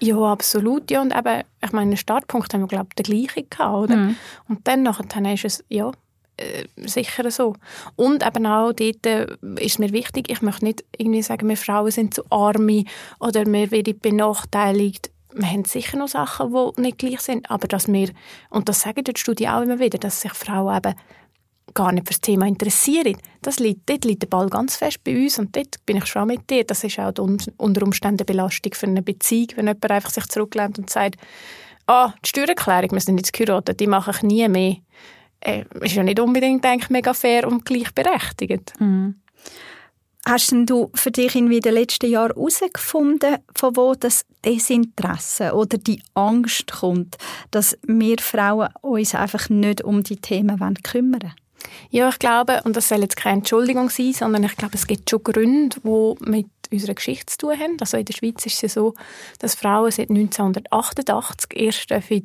Ja, 0.00 0.16
absolut. 0.18 0.90
Ja, 0.90 1.00
und 1.00 1.16
eben, 1.16 1.42
ich 1.64 1.72
meine, 1.72 1.90
den 1.92 1.96
Startpunkt 1.96 2.52
haben 2.52 2.62
wir, 2.62 2.68
glaube 2.68 2.88
ich, 2.90 3.04
den 3.04 3.12
gleichen 3.12 3.48
gehabt, 3.48 3.74
oder? 3.74 3.96
Mhm. 3.96 4.16
Und 4.48 4.66
dann 4.68 4.82
nachher 4.82 5.32
ist 5.32 5.44
es, 5.44 5.64
ja, 5.68 5.90
äh, 6.36 6.64
sicher 6.86 7.30
so. 7.30 7.54
Und 7.96 8.26
eben 8.26 8.46
auch 8.46 8.72
dort 8.72 9.06
äh, 9.06 9.26
ist 9.58 9.78
mir 9.78 9.92
wichtig, 9.92 10.30
ich 10.30 10.42
möchte 10.42 10.66
nicht 10.66 10.84
irgendwie 10.96 11.22
sagen, 11.22 11.48
wir 11.48 11.56
Frauen 11.56 11.90
sind 11.90 12.14
zu 12.14 12.24
arme 12.30 12.84
oder 13.20 13.46
wir 13.46 13.70
werden 13.70 13.98
benachteiligt. 13.98 15.10
Wir 15.32 15.48
haben 15.48 15.64
sicher 15.64 15.98
noch 15.98 16.08
Sachen, 16.08 16.52
die 16.52 16.80
nicht 16.80 16.98
gleich 16.98 17.20
sind, 17.20 17.50
aber 17.50 17.68
dass 17.68 17.88
wir, 17.88 18.10
und 18.50 18.68
das 18.68 18.82
sagen 18.82 19.04
die 19.04 19.12
Studien 19.16 19.50
auch 19.50 19.62
immer 19.62 19.78
wieder, 19.78 19.98
dass 19.98 20.20
sich 20.20 20.32
Frauen 20.32 20.76
eben 20.76 20.94
gar 21.76 21.92
nicht 21.92 22.08
für 22.08 22.14
das 22.14 22.20
Thema 22.20 22.46
interessieren. 22.46 23.16
Das 23.42 23.60
liegt, 23.60 23.88
dort 23.88 24.04
liegt 24.04 24.22
der 24.22 24.28
Ball 24.28 24.48
ganz 24.48 24.74
fest 24.74 25.04
bei 25.04 25.16
uns 25.16 25.38
und 25.38 25.54
dort 25.54 25.76
bin 25.86 25.98
ich 25.98 26.06
schon 26.06 26.26
mit 26.26 26.50
dir. 26.50 26.64
Das 26.64 26.82
ist 26.82 26.98
auch 26.98 27.12
unter 27.18 27.82
Umständen 27.82 28.20
eine 28.20 28.24
Belastung 28.24 28.74
für 28.74 28.86
eine 28.86 29.02
Beziehung, 29.02 29.48
wenn 29.54 29.66
jemand 29.66 29.90
einfach 29.90 30.10
sich 30.10 30.26
zurücklehnt 30.26 30.78
und 30.78 30.90
sagt, 30.90 31.16
ah, 31.86 32.12
die 32.24 32.28
Steuererklärung, 32.28 32.90
wir 32.92 33.00
sind 33.00 33.18
jetzt 33.18 33.32
geheiratet, 33.32 33.78
die 33.78 33.86
mache 33.86 34.10
ich 34.10 34.22
nie 34.22 34.48
mehr. 34.48 34.76
Äh, 35.40 35.64
ist 35.80 35.94
ja 35.94 36.02
nicht 36.02 36.18
unbedingt 36.18 36.64
denke 36.64 36.92
mega 36.92 37.14
fair 37.14 37.46
und 37.46 37.64
gleichberechtigt. 37.64 38.72
Mhm. 38.80 39.20
Hast 40.28 40.52
du 40.52 40.90
für 40.92 41.12
dich 41.12 41.36
in 41.36 41.48
den 41.48 41.74
letzten 41.74 42.10
Jahren 42.10 42.32
herausgefunden, 42.34 43.36
von 43.54 43.76
wo 43.76 43.94
das 43.94 44.26
Desinteresse 44.44 45.54
oder 45.54 45.78
die 45.78 46.02
Angst 46.14 46.72
kommt, 46.72 47.16
dass 47.52 47.78
wir 47.86 48.16
Frauen 48.18 48.70
uns 48.80 49.14
einfach 49.14 49.48
nicht 49.50 49.84
um 49.84 50.02
die 50.02 50.16
Themen 50.16 50.58
kümmern 50.82 51.22
wollen? 51.22 51.45
Ja, 51.90 52.08
ich 52.08 52.18
glaube, 52.18 52.62
und 52.64 52.76
das 52.76 52.88
soll 52.88 53.00
jetzt 53.00 53.16
keine 53.16 53.38
Entschuldigung 53.38 53.90
sein, 53.90 54.12
sondern 54.12 54.44
ich 54.44 54.56
glaube, 54.56 54.74
es 54.74 54.86
gibt 54.86 55.08
schon 55.08 55.22
Gründe, 55.22 55.78
die 55.82 56.30
mit 56.30 56.46
unserer 56.70 56.94
Geschichte 56.94 57.26
zu 57.26 57.38
tun 57.38 57.58
haben. 57.58 57.76
Also 57.80 57.96
in 57.96 58.04
der 58.04 58.14
Schweiz 58.14 58.44
ist 58.46 58.62
es 58.62 58.74
so, 58.74 58.94
dass 59.38 59.54
Frauen 59.54 59.90
seit 59.90 60.10
1988 60.10 61.58
erst 61.58 61.92
ein 61.92 62.22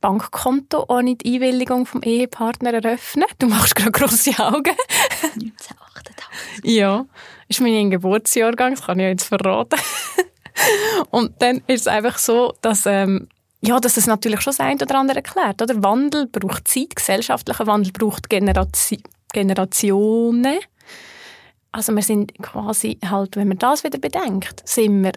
Bankkonto 0.00 0.86
ohne 0.88 1.16
die 1.16 1.34
Einwilligung 1.34 1.86
vom 1.86 2.02
Ehepartner 2.02 2.74
eröffnen. 2.74 3.26
Du 3.38 3.46
machst 3.46 3.76
gerade 3.76 3.92
grosse 3.92 4.30
Augen. 4.38 4.76
1988. 5.22 6.64
ja, 6.64 7.06
ist 7.48 7.60
mein 7.60 7.90
Geburtsjahrgang, 7.90 8.74
das 8.74 8.86
kann 8.86 8.98
ich 8.98 9.06
jetzt 9.06 9.28
verraten. 9.28 9.78
Und 11.10 11.42
dann 11.42 11.58
ist 11.66 11.82
es 11.82 11.86
einfach 11.86 12.18
so, 12.18 12.54
dass 12.62 12.86
ähm, 12.86 13.28
ja, 13.66 13.80
dass 13.80 13.94
das 13.94 14.06
natürlich 14.06 14.42
schon 14.42 14.54
eine 14.58 14.82
oder 14.82 14.98
andere 14.98 15.16
erklärt. 15.18 15.62
Oder? 15.62 15.82
Wandel 15.82 16.26
braucht 16.26 16.68
Zeit, 16.68 16.96
gesellschaftlicher 16.96 17.66
Wandel 17.66 17.92
braucht 17.92 18.28
Generation, 18.28 19.02
Generationen. 19.32 20.58
Also 21.72 21.94
wir 21.94 22.02
sind 22.02 22.34
quasi 22.40 22.98
halt, 23.04 23.36
wenn 23.36 23.48
man 23.48 23.58
das 23.58 23.82
wieder 23.82 23.98
bedenkt, 23.98 24.62
sind 24.68 25.02
wir 25.02 25.12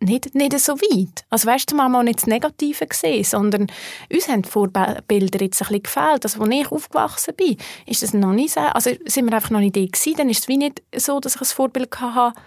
nicht, 0.00 0.34
nicht 0.34 0.58
so 0.58 0.74
weit. 0.74 1.24
Also 1.30 1.46
weißt 1.46 1.70
du, 1.70 1.76
mal 1.76 2.02
nicht 2.02 2.20
das 2.20 2.26
Negative 2.26 2.86
gesehen, 2.86 3.24
sondern 3.24 3.66
uns 4.12 4.28
haben 4.28 4.42
die 4.42 4.48
Vorbilder 4.48 5.40
jetzt 5.40 5.62
ein 5.62 5.68
bisschen 5.68 5.82
gefehlt. 5.82 6.24
Also, 6.24 6.42
als 6.42 6.54
ich 6.54 6.72
aufgewachsen 6.72 7.34
bin, 7.36 7.56
ist 7.86 8.02
das 8.02 8.12
noch 8.14 8.32
nicht 8.32 8.54
so, 8.54 8.60
also 8.60 8.90
sind 9.04 9.26
wir 9.26 9.34
einfach 9.34 9.50
noch 9.50 9.60
nicht 9.60 9.76
da 9.76 9.84
gewesen, 9.84 10.14
dann 10.16 10.30
ist 10.30 10.40
es 10.40 10.48
wie 10.48 10.56
nicht 10.56 10.82
so, 10.96 11.20
dass 11.20 11.36
ich 11.36 11.42
ein 11.42 11.46
Vorbild 11.46 12.00
hatte, 12.00 12.38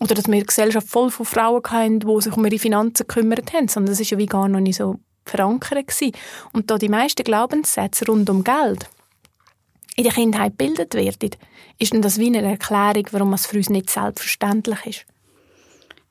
oder 0.00 0.14
dass 0.14 0.26
wir 0.26 0.34
eine 0.34 0.44
Gesellschaft 0.44 0.88
voll 0.88 1.10
von 1.10 1.26
Frauen 1.26 1.62
hatten, 1.68 2.00
die 2.00 2.20
sich 2.20 2.36
um 2.36 2.44
ihre 2.44 2.58
Finanzen 2.58 3.06
gekümmert 3.06 3.52
haben, 3.52 3.68
sondern 3.68 3.92
das 3.92 4.00
ist 4.00 4.10
ja 4.10 4.18
wie 4.18 4.26
gar 4.26 4.48
noch 4.48 4.60
nicht 4.60 4.76
so 4.76 4.98
verankert 5.24 5.88
gewesen. 5.88 6.12
Und 6.52 6.70
da 6.70 6.78
die 6.78 6.88
meisten 6.88 7.24
Glaubenssätze 7.24 8.06
rund 8.06 8.28
um 8.30 8.44
Geld 8.44 8.88
in 9.96 10.04
der 10.04 10.12
Kindheit 10.12 10.58
gebildet 10.58 10.94
werden, 10.94 11.30
ist 11.78 11.94
dann 11.94 12.02
das 12.02 12.18
wie 12.18 12.26
eine 12.26 12.42
Erklärung, 12.42 13.06
warum 13.12 13.32
es 13.32 13.46
für 13.46 13.56
uns 13.56 13.70
nicht 13.70 13.90
selbstverständlich 13.90 14.86
ist. 14.86 15.06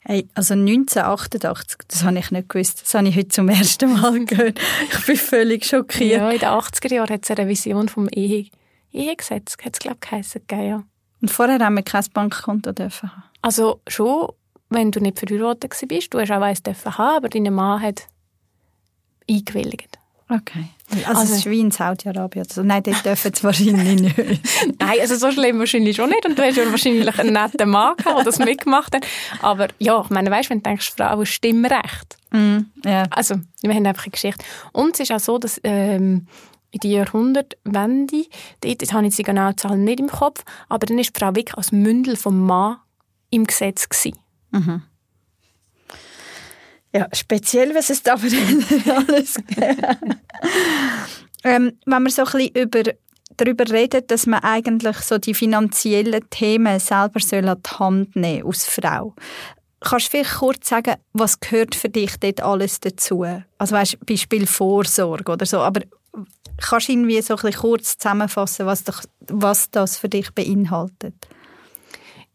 Hey, 0.08 0.28
also 0.36 0.54
1988, 0.54 1.78
das 1.88 2.04
habe 2.04 2.20
ich 2.20 2.30
nicht 2.30 2.50
gewusst. 2.50 2.84
Das 2.84 2.94
habe 2.94 3.08
ich 3.08 3.16
heute 3.16 3.30
zum 3.30 3.50
ersten 3.50 3.94
Mal 3.94 4.24
gehört. 4.26 4.60
Ich 4.92 5.06
bin 5.06 5.16
völlig 5.16 5.66
schockiert. 5.66 6.22
Ja, 6.22 6.30
in 6.30 6.40
den 6.40 6.50
80er 6.50 6.94
Jahren 6.94 7.10
hat 7.10 7.24
es 7.24 7.32
eine 7.32 7.42
Revision 7.42 7.90
vom 7.90 8.08
Ehe 8.10 8.48
Ehegesetz, 8.92 9.58
hat 9.64 9.74
es, 9.74 9.80
glaube 9.80 9.98
ich, 10.02 10.10
geheißen, 10.10 10.42
ja. 10.52 10.84
Und 11.22 11.32
vorher 11.32 11.60
haben 11.60 11.76
wir 11.76 11.84
kein 11.84 12.06
Bankkonto 12.14 12.72
dürfen 12.72 13.12
haben? 13.12 13.24
Also 13.46 13.80
schon, 13.88 14.30
wenn 14.70 14.90
du 14.90 15.00
nicht 15.00 15.20
verheiratet 15.20 15.72
warst, 15.72 16.14
du 16.14 16.20
hast 16.20 16.32
auch 16.32 16.42
eins 16.42 16.64
dürfen 16.64 16.98
haben, 16.98 17.18
aber 17.18 17.30
dein 17.30 17.54
Mann 17.54 17.80
hat 17.80 18.08
eingewilligt. 19.30 20.00
Okay. 20.28 20.66
Also, 20.90 21.06
also 21.06 21.22
es 21.22 21.40
ist 21.40 21.46
wie 21.46 21.60
in 21.60 21.70
Saudi-Arabien. 21.70 22.48
Also, 22.50 22.64
nein, 22.64 22.82
dort 22.82 23.06
dürfen 23.06 23.32
sie 23.32 23.44
wahrscheinlich 23.44 24.02
nicht. 24.02 24.18
nein, 24.80 25.00
also 25.00 25.16
so 25.16 25.32
schlimm 25.32 25.60
wahrscheinlich 25.60 25.96
schon 25.96 26.10
nicht. 26.10 26.26
Und 26.26 26.40
du 26.40 26.44
hast 26.44 26.58
ja 26.58 26.68
wahrscheinlich 26.72 27.20
einen 27.20 27.34
netten 27.34 27.70
Mann 27.70 27.96
gehabt, 27.98 28.18
der 28.18 28.24
das 28.24 28.40
mitgemacht 28.40 28.96
hat. 28.96 29.06
Aber 29.44 29.68
ja, 29.78 30.02
ich 30.02 30.10
meine, 30.10 30.32
weißt, 30.32 30.50
wenn 30.50 30.64
du 30.64 30.70
denkst, 30.70 30.94
Frauen 30.98 31.28
Stimmrecht. 31.28 32.18
Mm, 32.32 32.62
yeah. 32.84 33.06
Also, 33.12 33.36
wir 33.62 33.76
haben 33.76 33.86
einfach 33.86 34.06
eine 34.06 34.12
Geschichte. 34.12 34.44
Und 34.72 34.96
es 34.96 35.02
ist 35.02 35.12
auch 35.12 35.20
so, 35.20 35.38
dass 35.38 35.62
ähm, 35.64 36.26
in 36.72 36.80
die 36.80 36.94
Jahrhundertwende, 36.94 38.26
dort, 38.62 38.82
jetzt 38.82 38.92
habe 38.92 39.06
ich 39.06 39.16
die 39.16 39.22
genaue 39.22 39.56
Zahl 39.56 39.78
nicht 39.78 40.00
im 40.00 40.10
Kopf, 40.10 40.44
aber 40.68 40.88
dann 40.88 40.98
ist 40.98 41.16
die 41.16 41.20
Frau 41.20 41.36
wirklich 41.36 41.56
als 41.56 41.72
Mündel 41.72 42.16
vom 42.16 42.44
Mann 42.44 42.78
im 43.36 43.46
Gesetz. 43.46 43.88
Mhm. 44.52 44.82
Ja, 46.94 47.08
speziell, 47.12 47.76
was 47.76 47.90
es 47.90 48.04
da 48.04 48.16
für 48.16 48.28
alles 48.96 49.36
ähm, 51.44 51.78
wenn 51.86 52.04
man 52.04 52.10
so 52.10 52.24
ein 52.24 52.32
bisschen 52.32 52.56
über, 52.56 52.84
darüber 53.36 53.70
redet, 53.70 54.12
dass 54.12 54.26
man 54.26 54.40
eigentlich 54.40 54.98
so 55.00 55.18
die 55.18 55.34
finanziellen 55.34 56.30
Themen 56.30 56.80
selber 56.80 57.20
soll 57.20 57.50
an 57.50 57.62
die 57.62 57.70
Hand 57.78 58.16
nehmen 58.16 58.48
als 58.48 58.66
Frau. 58.66 59.14
Kannst 59.82 60.08
du 60.08 60.12
vielleicht 60.12 60.36
kurz 60.36 60.70
sagen, 60.70 60.96
was 61.12 61.40
gehört 61.40 61.76
für 61.76 61.90
dich 61.90 62.18
dort 62.18 62.42
alles 62.42 62.80
dazu? 62.80 63.26
Also 63.58 63.76
weißt, 63.76 64.06
Beispiel 64.06 64.48
Vorsorge 64.48 65.34
oder 65.34 65.46
so, 65.46 65.60
aber 65.60 65.82
kannst 66.58 66.88
du 66.88 66.94
irgendwie 66.94 67.22
so 67.22 67.36
ein 67.36 67.42
bisschen 67.42 67.62
kurz 67.62 67.98
zusammenfassen, 67.98 68.66
was, 68.66 68.86
doch, 68.86 69.04
was 69.28 69.70
das 69.70 69.98
für 69.98 70.10
dich 70.10 70.32
beinhaltet? 70.32 71.16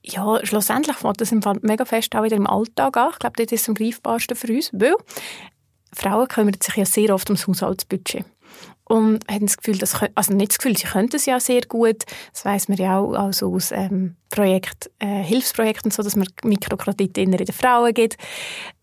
Ja, 0.03 0.45
schlussendlich 0.45 0.97
fängt 0.97 1.21
das 1.21 1.33
im 1.33 1.43
Fall 1.43 1.59
mega 1.63 1.85
fest 1.85 2.15
auch 2.17 2.23
wieder 2.23 2.37
im 2.37 2.47
Alltag 2.47 2.97
an. 2.97 3.11
Ich 3.13 3.19
glaube, 3.19 3.45
das 3.45 3.53
ist 3.53 3.69
am 3.69 3.75
greifbarsten 3.75 4.37
für 4.37 4.53
uns, 4.53 4.71
weil 4.73 4.95
Frauen 5.93 6.29
kümmern 6.29 6.57
sich 6.61 6.77
ja 6.77 6.85
sehr 6.85 7.15
oft 7.15 7.29
ums 7.29 7.47
Haushaltsbudget 7.47 8.25
und 8.91 9.25
haben 9.31 9.47
das 9.47 9.57
Gefühl, 9.57 9.79
dass, 9.79 9.95
also 10.17 10.35
nicht 10.35 10.51
das 10.51 10.59
Gefühl, 10.59 10.77
sie 10.77 10.89
können 10.89 11.09
es 11.13 11.25
ja 11.25 11.39
sehr 11.39 11.61
gut. 11.63 12.05
Das 12.33 12.45
weiß 12.45 12.69
man 12.69 12.77
ja 12.77 12.99
auch 12.99 13.13
also 13.13 13.55
aus 13.55 13.71
ähm, 13.71 14.17
Projekt, 14.31 14.91
äh, 14.99 15.23
Hilfsprojekten, 15.23 15.93
so 15.93 16.03
dass 16.03 16.17
man 16.17 16.27
Mikrokredite 16.43 17.21
in 17.21 17.31
den 17.31 17.47
Frauen 17.47 17.95
gibt. 17.95 18.17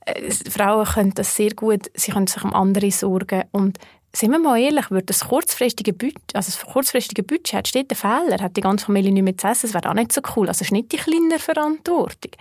Äh, 0.05 0.31
Frauen 0.49 0.85
können 0.85 1.13
das 1.13 1.35
sehr 1.35 1.53
gut, 1.53 1.91
sie 1.93 2.11
können 2.11 2.27
sich 2.27 2.41
um 2.41 2.53
andere 2.53 2.89
sorgen 2.89 3.43
und 3.51 3.79
sind 4.17 4.31
wir 4.31 4.39
mal 4.39 4.59
ehrlich, 4.59 4.89
würde 4.89 5.05
das 5.05 5.25
kurzfristige 5.25 5.93
Budget, 5.93 6.33
also 6.33 6.51
das 6.51 6.65
kurzfristige 6.65 7.23
Budget 7.23 7.53
hat 7.53 7.67
steht 7.67 7.91
der 7.91 7.97
Fehler, 7.97 8.41
hat 8.41 8.57
die 8.57 8.61
ganze 8.61 8.85
Familie 8.85 9.11
nicht 9.11 9.23
mehr 9.23 9.37
zu 9.37 9.47
essen, 9.47 9.67
das 9.67 9.73
wäre 9.73 9.89
auch 9.89 9.93
nicht 9.93 10.11
so 10.11 10.21
cool. 10.35 10.47
Also 10.47 10.61
es 10.61 10.67
ist 10.67 10.71
nicht 10.71 10.91
die 10.91 10.97
kleine 10.97 11.39
Verantwortung. 11.39 12.31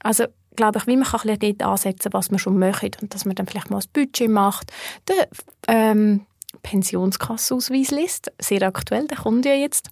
Also 0.00 0.26
glaube 0.56 0.78
ich, 0.78 0.86
wie 0.86 0.96
man 0.96 1.06
kann 1.06 1.28
ein 1.28 1.38
dort 1.38 1.62
ansetzen, 1.62 2.12
was 2.12 2.30
man 2.30 2.38
schon 2.38 2.58
möchte 2.58 2.98
und 3.00 3.14
dass 3.14 3.24
man 3.24 3.34
dann 3.34 3.46
vielleicht 3.46 3.70
mal 3.70 3.78
das 3.78 3.86
Budget 3.86 4.28
macht. 4.28 4.72
Der 5.08 5.28
ähm, 5.68 6.26
Pensionskassenausweis 6.62 7.90
liest, 7.90 8.32
sehr 8.40 8.62
aktuell, 8.62 9.06
der 9.06 9.18
kommt 9.18 9.44
ja 9.44 9.54
jetzt 9.54 9.88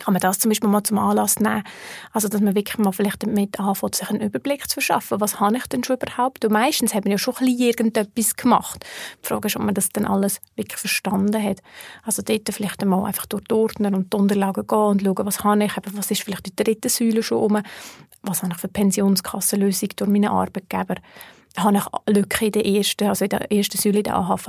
kann 0.00 0.14
man 0.14 0.20
das 0.20 0.38
zum 0.38 0.50
Beispiel 0.50 0.68
mal 0.68 0.82
zum 0.82 0.98
Anlass 0.98 1.38
nehmen. 1.38 1.62
Also, 2.12 2.28
dass 2.28 2.40
man 2.40 2.54
wirklich 2.54 2.78
mal 2.78 2.92
vielleicht 2.92 3.22
damit 3.22 3.58
anfängt, 3.58 3.94
sich 3.94 4.08
einen 4.08 4.20
Überblick 4.20 4.68
zu 4.68 4.74
verschaffen. 4.74 5.20
Was 5.20 5.40
habe 5.40 5.56
ich 5.56 5.66
denn 5.66 5.84
schon 5.84 5.96
überhaupt? 5.96 6.44
Und 6.44 6.52
meistens 6.52 6.94
haben 6.94 7.04
wir 7.04 7.12
ja 7.12 7.18
schon 7.18 7.34
ein 7.36 7.46
bisschen 7.46 7.60
irgendetwas 7.60 8.36
gemacht. 8.36 8.84
Die 9.22 9.28
Frage 9.28 9.48
ist, 9.48 9.56
ob 9.56 9.62
man 9.62 9.74
das 9.74 9.90
dann 9.90 10.04
alles 10.04 10.40
wirklich 10.56 10.78
verstanden 10.78 11.42
hat. 11.42 11.58
Also, 12.04 12.22
dort 12.22 12.48
vielleicht 12.52 12.82
einmal 12.82 13.04
einfach 13.04 13.26
durch 13.26 13.44
die 13.44 13.54
Ordner 13.54 13.92
und 13.94 14.12
die 14.12 14.16
Unterlagen 14.16 14.66
gehen 14.66 14.78
und 14.78 15.02
schauen, 15.02 15.26
was 15.26 15.44
habe 15.44 15.64
ich, 15.64 15.72
was 15.92 16.10
ist 16.10 16.22
vielleicht 16.22 16.46
die 16.46 16.56
dritte 16.56 16.88
Säule 16.88 17.22
schon 17.22 17.38
um, 17.38 17.62
was 18.22 18.42
habe 18.42 18.52
ich 18.52 18.58
für 18.58 18.68
Pensionskassenlösung 18.68 19.90
durch 19.96 20.10
meine 20.10 20.30
Arbeitgeber 20.30 20.96
habe 21.56 21.78
ich 21.78 22.14
Lücken 22.14 22.46
in 22.46 22.52
der 22.52 22.66
ersten, 22.66 23.08
also 23.08 23.24
in 23.24 23.30
der 23.30 23.50
ersten 23.50 23.78
Säule 23.78 24.02
der 24.02 24.16
AHV, 24.16 24.46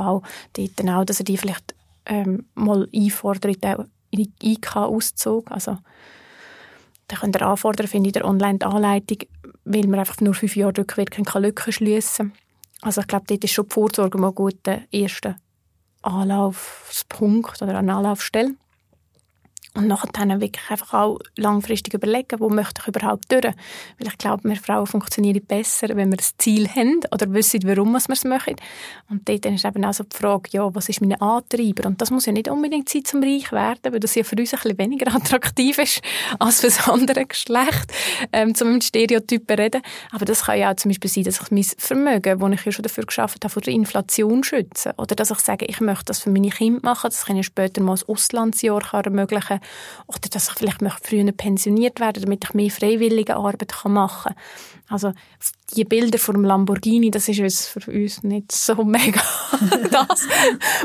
dort 0.53 0.71
dann 0.75 0.89
auch, 0.89 1.05
dass 1.05 1.19
er 1.19 1.23
die 1.23 1.37
vielleicht 1.37 1.73
ähm, 2.05 2.45
mal 2.55 2.87
einfordert, 2.93 3.63
in 4.11 4.33
IK-Auszug. 4.41 5.51
Also, 5.51 5.77
da 7.07 7.15
könnt 7.17 7.35
ihr 7.35 7.41
anfordern, 7.41 7.87
finde 7.87 8.09
ich, 8.09 8.13
der 8.13 8.25
online 8.25 8.59
die 8.59 8.65
Anleitung, 8.65 9.17
weil 9.65 9.87
man 9.87 9.99
einfach 9.99 10.21
nur 10.21 10.33
fünf 10.33 10.55
Jahre 10.55 10.77
rückwirkend 10.77 11.33
Lücken 11.33 11.73
schliessen 11.73 12.31
kann. 12.31 12.39
Also 12.81 13.01
ich 13.01 13.07
glaube, 13.07 13.25
dort 13.27 13.43
ist 13.43 13.51
schon 13.51 13.67
die 13.67 13.73
Vorsorge 13.73 14.17
mal 14.17 14.31
gut 14.31 14.65
der 14.65 14.83
erste 14.91 15.35
Anlaufspunkt 16.01 17.61
oder 17.61 17.77
eine 17.77 17.93
Anlaufstelle. 17.93 18.55
Und 19.75 19.87
nachher 19.87 20.09
dann 20.13 20.41
wirklich 20.41 20.69
einfach 20.69 20.93
auch 20.93 21.19
langfristig 21.35 21.93
überlegen, 21.93 22.39
wo 22.39 22.49
möchte 22.49 22.81
ich 22.81 22.87
überhaupt 22.87 23.31
durch. 23.31 23.43
Weil 23.43 24.07
ich 24.07 24.17
glaube, 24.17 24.49
wir 24.49 24.55
Frauen 24.55 24.87
funktionieren 24.87 25.45
besser, 25.45 25.89
wenn 25.89 26.11
wir 26.11 26.17
ein 26.17 26.25
Ziel 26.37 26.67
haben 26.67 27.01
oder 27.11 27.31
wissen, 27.33 27.61
warum 27.63 27.91
wir 27.91 27.97
es 27.99 28.23
machen. 28.23 28.55
Und 29.09 29.29
dort 29.29 29.45
ist 29.45 29.65
eben 29.65 29.85
auch 29.85 29.93
so 29.93 30.03
die 30.03 30.17
Frage, 30.17 30.49
ja, 30.51 30.73
was 30.73 30.89
ist 30.89 31.01
mein 31.01 31.13
Antreiber? 31.21 31.87
Und 31.87 32.01
das 32.01 32.09
muss 32.09 32.25
ja 32.25 32.31
nicht 32.33 32.49
unbedingt 32.49 32.89
sein, 32.89 33.05
zum 33.05 33.21
reich 33.21 33.51
werden, 33.51 33.93
weil 33.93 33.99
das 33.99 34.15
ja 34.15 34.23
für 34.23 34.35
uns 34.35 34.53
ein 34.53 34.59
bisschen 34.59 34.77
weniger 34.79 35.07
attraktiv 35.15 35.77
ist 35.77 36.01
als 36.39 36.61
für 36.61 36.67
das 36.67 36.87
andere 36.87 37.25
Geschlecht, 37.25 37.93
ähm, 38.33 38.55
zum 38.55 38.81
Stereotypen 38.81 39.55
reden. 39.55 39.81
Aber 40.11 40.25
das 40.25 40.45
kann 40.45 40.57
ja 40.57 40.71
auch 40.71 40.75
zum 40.75 40.89
Beispiel 40.89 41.09
sein, 41.09 41.23
dass 41.25 41.41
ich 41.41 41.51
mein 41.51 41.63
Vermögen, 41.63 42.39
das 42.39 42.51
ich 42.59 42.65
ja 42.65 42.71
schon 42.71 42.83
dafür 42.83 43.05
geschafft 43.05 43.43
habe, 43.43 43.53
vor 43.53 43.61
der 43.61 43.73
Inflation 43.73 44.43
schützen. 44.43 44.93
Oder 44.97 45.15
dass 45.15 45.29
ich 45.29 45.39
sage, 45.39 45.65
ich 45.65 45.79
möchte 45.79 46.05
das 46.05 46.19
für 46.19 46.31
meine 46.31 46.49
Kinder 46.49 46.79
machen, 46.81 47.09
das 47.11 47.25
kann 47.25 47.37
ich 47.37 47.45
später 47.45 47.81
mal 47.81 47.95
ein 47.95 48.03
Auslandsjahr 48.07 48.81
ermöglichen 48.93 49.58
oder 50.07 50.29
dass 50.31 50.49
ich 50.49 50.55
vielleicht 50.55 50.81
möchte 50.81 51.07
früher 51.07 51.31
pensioniert 51.31 51.99
werden 51.99 52.23
damit 52.23 52.43
ich 52.43 52.53
mehr 52.53 52.69
freiwillige 52.69 53.35
Arbeit 53.35 53.73
machen 53.85 54.33
kann. 54.33 54.43
Also 54.89 55.13
die 55.75 55.85
Bilder 55.85 56.17
vom 56.17 56.43
Lamborghini, 56.43 57.11
das 57.11 57.29
ist 57.29 57.39
uns 57.39 57.67
für 57.67 57.91
uns 57.91 58.23
nicht 58.23 58.51
so 58.51 58.75
mega 58.83 59.21
das, 59.91 60.27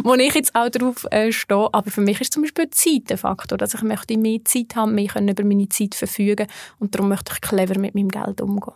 wo 0.03 0.15
ich 0.15 0.35
jetzt 0.35 0.55
auch 0.55 0.69
drauf 0.69 1.07
äh, 1.11 1.33
stehe. 1.33 1.69
Aber 1.73 1.91
für 1.91 2.03
mich 2.03 2.21
ist 2.21 2.33
zum 2.33 2.43
Beispiel 2.43 2.69
Zeit 2.71 3.11
ein 3.11 3.19
Faktor, 3.19 3.57
dass 3.59 3.75
ich 3.75 3.83
möchte 3.83 4.19
mehr 4.19 4.45
Zeit 4.45 4.77
haben, 4.77 4.95
mehr 4.95 5.09
können 5.09 5.29
über 5.29 5.45
meine 5.45 5.69
Zeit 5.69 5.95
verfügen 5.95 6.47
und 6.79 6.95
darum 6.95 7.09
möchte 7.09 7.33
ich 7.33 7.41
clever 7.41 7.79
mit 7.79 7.95
meinem 7.95 8.11
Geld 8.11 8.41
umgehen. 8.41 8.75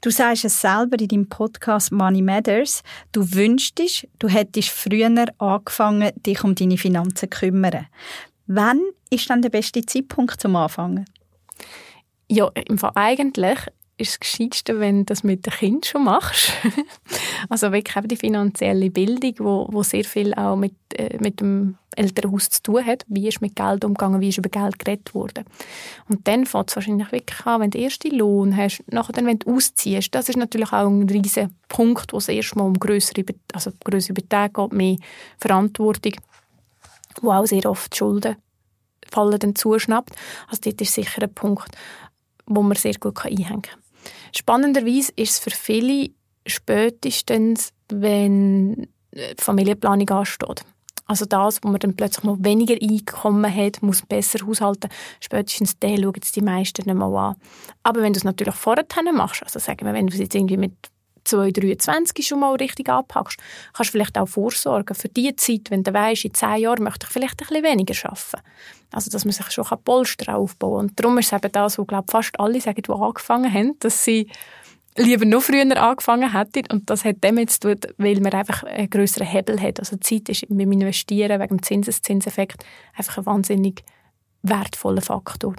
Du 0.00 0.10
sagst 0.10 0.44
es 0.44 0.60
selber 0.60 0.96
in 1.00 1.08
deinem 1.08 1.28
Podcast 1.28 1.90
Money 1.90 2.22
Matters. 2.22 2.84
Du 3.10 3.32
wünschtest, 3.32 4.06
du 4.20 4.28
hättest 4.28 4.68
früher 4.68 5.26
angefangen, 5.38 6.12
dich 6.24 6.44
um 6.44 6.54
deine 6.54 6.78
Finanzen 6.78 7.16
zu 7.16 7.26
kümmern. 7.26 7.86
Wann 8.48 8.80
ist 9.10 9.28
dann 9.28 9.42
der 9.42 9.50
beste 9.50 9.84
Zeitpunkt 9.84 10.40
zum 10.40 10.56
Anfangen? 10.56 11.04
Ja, 12.30 12.50
im 12.66 12.78
Fall 12.78 12.92
eigentlich 12.94 13.58
ist 13.98 14.10
es 14.10 14.20
gescheitste, 14.20 14.80
wenn 14.80 15.00
du 15.00 15.04
das 15.06 15.22
mit 15.22 15.44
dem 15.44 15.52
Kind 15.52 15.86
schon 15.86 16.04
machst. 16.04 16.52
also 17.48 17.72
wirklich 17.72 17.96
eben 17.96 18.08
die 18.08 18.16
finanzielle 18.16 18.90
Bildung, 18.90 19.34
wo, 19.40 19.68
wo 19.70 19.82
sehr 19.82 20.04
viel 20.04 20.32
auch 20.34 20.56
mit, 20.56 20.74
äh, 20.94 21.18
mit 21.20 21.40
dem 21.40 21.76
Elternhaus 21.96 22.48
zu 22.48 22.62
tun 22.62 22.86
hat. 22.86 23.04
Wie 23.08 23.28
ist 23.28 23.40
mit 23.40 23.56
Geld 23.56 23.84
umgegangen, 23.84 24.20
wie 24.20 24.28
ist 24.28 24.38
über 24.38 24.48
Geld 24.48 24.78
geredet 24.78 25.14
worden. 25.14 25.44
Und 26.08 26.26
dann 26.28 26.46
fängt 26.46 26.70
es 26.70 26.76
wahrscheinlich 26.76 27.10
wirklich 27.10 27.44
an, 27.44 27.60
wenn 27.60 27.70
du 27.70 27.78
den 27.78 27.84
ersten 27.84 28.16
Lohn 28.16 28.56
hast, 28.56 28.82
nachher 28.86 29.12
dann, 29.12 29.26
wenn 29.26 29.40
du 29.40 29.56
ausziehst. 29.56 30.14
Das 30.14 30.28
ist 30.28 30.36
natürlich 30.36 30.72
auch 30.72 30.86
ein 30.86 31.08
riesiger 31.08 31.50
Punkt, 31.68 32.12
wo 32.12 32.18
es 32.18 32.28
erstmal 32.28 32.66
um 32.66 32.74
größere, 32.74 33.24
also 33.52 33.72
Beträge 33.84 34.52
geht, 34.54 34.72
mehr 34.72 34.96
Verantwortung 35.38 36.12
wo 37.22 37.32
auch 37.32 37.46
sehr 37.46 37.66
oft 37.66 37.94
Schulden 37.94 38.36
fallen 39.10 39.38
dann 39.38 39.54
zuschnappt. 39.54 40.14
Also 40.48 40.60
dort 40.64 40.80
ist 40.80 40.94
sicher 40.94 41.22
ein 41.22 41.32
Punkt, 41.32 41.76
wo 42.46 42.62
man 42.62 42.76
sehr 42.76 42.94
gut 42.94 43.24
einhängen 43.24 43.62
kann. 43.62 43.80
Spannenderweise 44.34 45.12
ist 45.16 45.30
es 45.32 45.38
für 45.38 45.50
viele 45.50 46.10
spätestens, 46.46 47.72
wenn 47.88 48.88
die 49.14 49.34
Familienplanung 49.38 50.08
ansteht. 50.10 50.62
Also 51.06 51.24
das, 51.24 51.60
wo 51.62 51.68
man 51.68 51.80
dann 51.80 51.96
plötzlich 51.96 52.24
noch 52.24 52.36
weniger 52.40 52.74
Einkommen 52.74 53.52
hat, 53.52 53.82
muss 53.82 54.02
besser 54.02 54.46
haushalten, 54.46 54.90
spätestens 55.20 55.78
den 55.78 56.02
schauen 56.02 56.20
die 56.34 56.42
meisten 56.42 56.84
nicht 56.84 56.94
mehr 56.94 57.06
an. 57.06 57.36
Aber 57.82 58.02
wenn 58.02 58.12
du 58.12 58.18
es 58.18 58.24
natürlich 58.24 58.54
vorher 58.54 58.84
machst, 59.14 59.42
also 59.42 59.58
sagen 59.58 59.86
wir, 59.86 59.94
wenn 59.94 60.06
du 60.06 60.12
es 60.12 60.20
jetzt 60.20 60.34
irgendwie 60.34 60.58
mit 60.58 60.74
2023 61.28 62.26
schon 62.26 62.40
mal 62.40 62.54
richtig 62.54 62.88
anpackst, 62.88 63.38
kannst 63.72 63.90
du 63.90 63.92
vielleicht 63.92 64.18
auch 64.18 64.28
vorsorgen 64.28 64.94
für 64.94 65.08
die 65.08 65.34
Zeit, 65.36 65.70
wenn 65.70 65.82
du 65.82 65.92
weißt, 65.92 66.24
in 66.24 66.34
zehn 66.34 66.56
Jahren 66.56 66.82
möchte 66.82 67.06
ich 67.06 67.12
vielleicht 67.12 67.40
ein 67.40 67.48
bisschen 67.48 67.64
weniger 67.64 67.94
arbeiten. 68.10 68.42
Also, 68.92 69.10
dass 69.10 69.24
man 69.24 69.32
sich 69.32 69.50
schon 69.50 69.66
Polster 69.84 70.36
aufbauen 70.36 70.78
kann. 70.78 70.88
Und 70.88 71.00
darum 71.00 71.18
ist 71.18 71.26
es 71.26 71.32
eben 71.32 71.52
das, 71.52 71.78
was, 71.78 71.86
glaube 71.86 72.10
fast 72.10 72.38
alle 72.40 72.60
sagen, 72.60 72.82
die 72.82 72.90
angefangen 72.90 73.52
haben, 73.52 73.78
dass 73.80 74.04
sie 74.04 74.28
lieber 74.96 75.26
noch 75.26 75.42
früher 75.42 75.76
angefangen 75.76 76.32
hätten. 76.32 76.64
Und 76.72 76.88
das 76.88 77.04
hat 77.04 77.16
damit 77.20 77.50
zu 77.50 77.60
tun, 77.60 77.92
weil 77.98 78.20
man 78.20 78.32
einfach 78.32 78.62
einen 78.62 78.88
grösseren 78.88 79.26
Hebel 79.26 79.60
hat. 79.60 79.78
Also, 79.78 79.96
Zeit 79.96 80.28
ist 80.30 80.46
dem 80.48 80.72
Investieren 80.72 81.40
wegen 81.40 81.58
dem 81.58 81.62
Zinseszinseffekt 81.62 82.64
einfach 82.96 83.18
ein 83.18 83.26
wahnsinnig 83.26 83.84
wertvoller 84.42 85.02
Faktor. 85.02 85.54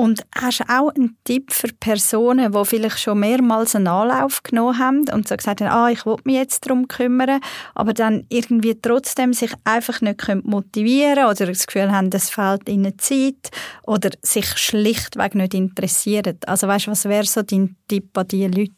Und 0.00 0.24
hast 0.34 0.60
du 0.60 0.64
auch 0.70 0.94
einen 0.94 1.18
Tipp 1.24 1.52
für 1.52 1.68
Personen, 1.78 2.52
die 2.52 2.64
vielleicht 2.64 3.00
schon 3.00 3.20
mehrmals 3.20 3.76
einen 3.76 3.86
Anlauf 3.86 4.42
genommen 4.42 4.78
haben 4.78 5.04
und 5.12 5.28
so 5.28 5.36
gesagt 5.36 5.60
haben, 5.60 5.68
ah, 5.68 5.90
ich 5.90 6.06
will 6.06 6.16
mich 6.24 6.36
jetzt 6.36 6.64
darum 6.64 6.88
kümmern, 6.88 7.42
aber 7.74 7.92
dann 7.92 8.24
irgendwie 8.30 8.80
trotzdem 8.80 9.34
sich 9.34 9.52
einfach 9.64 10.00
nicht 10.00 10.26
motivieren 10.42 11.26
oder 11.26 11.44
das 11.44 11.66
Gefühl 11.66 11.92
haben, 11.92 12.08
es 12.14 12.30
fehlt 12.30 12.66
ihnen 12.66 12.98
Zeit 12.98 13.50
oder 13.86 14.08
sich 14.22 14.46
schlichtweg 14.56 15.34
nicht 15.34 15.52
interessieren? 15.52 16.38
Also 16.46 16.66
weißt 16.66 16.86
du, 16.86 16.92
was 16.92 17.04
wäre 17.04 17.26
so 17.26 17.42
dein 17.42 17.76
Tipp 17.86 18.16
an 18.16 18.26
diese 18.26 18.48
Leute? 18.48 18.72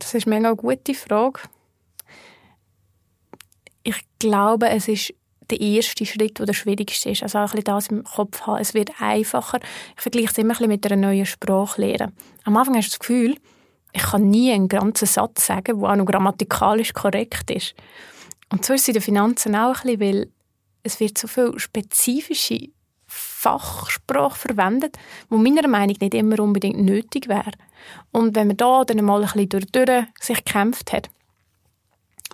Das 0.00 0.14
ist 0.14 0.26
eine 0.26 0.34
mega 0.34 0.52
gute 0.54 0.94
Frage. 0.94 1.42
Ich 3.84 4.02
glaube, 4.18 4.68
es 4.70 4.88
ist 4.88 5.14
der 5.52 5.60
erste 5.60 6.06
Schritt, 6.06 6.38
der 6.38 6.46
der 6.46 6.54
schwierigste 6.54 7.10
ist. 7.10 7.22
Also 7.22 7.38
auch 7.38 7.42
ein 7.42 7.50
bisschen 7.50 7.64
das 7.64 7.86
im 7.88 8.04
Kopf 8.04 8.42
haben. 8.42 8.60
Es 8.60 8.74
wird 8.74 8.90
einfacher. 9.00 9.60
Ich 9.96 10.02
vergleiche 10.02 10.30
es 10.30 10.38
immer 10.38 10.54
ein 10.54 10.56
bisschen 10.56 10.68
mit 10.68 10.86
einer 10.86 11.08
neuen 11.08 11.26
Sprache 11.26 12.12
Am 12.44 12.56
Anfang 12.56 12.76
hast 12.76 12.88
du 12.88 12.90
das 12.90 12.98
Gefühl, 12.98 13.36
ich 13.92 14.02
kann 14.02 14.30
nie 14.30 14.52
einen 14.52 14.68
ganzen 14.68 15.06
Satz 15.06 15.46
sagen, 15.46 15.80
der 15.80 15.90
auch 15.90 15.96
noch 15.96 16.06
grammatikalisch 16.06 16.94
korrekt 16.94 17.50
ist. 17.50 17.74
Und 18.50 18.64
so 18.64 18.72
ist 18.72 18.82
es 18.82 18.88
in 18.88 18.94
den 18.94 19.02
Finanzen 19.02 19.54
auch 19.54 19.84
ein 19.84 19.98
bisschen, 19.98 20.00
weil 20.00 20.30
es 20.82 20.98
wird 20.98 21.18
so 21.18 21.28
viel 21.28 21.58
spezifische 21.58 22.68
Fachsprache 23.06 24.38
verwendet, 24.38 24.96
wo 25.28 25.36
meiner 25.36 25.68
Meinung 25.68 25.94
nach 25.94 26.00
nicht 26.00 26.14
immer 26.14 26.40
unbedingt 26.40 26.80
nötig 26.80 27.28
wäre. 27.28 27.52
Und 28.10 28.34
wenn 28.34 28.46
man 28.46 28.56
da 28.56 28.84
dann 28.84 29.04
mal 29.04 29.20
ein 29.20 29.24
bisschen 29.24 29.48
durch, 29.50 29.66
durch 29.66 30.04
sich 30.20 30.44
gekämpft 30.44 30.92
hat, 30.92 31.10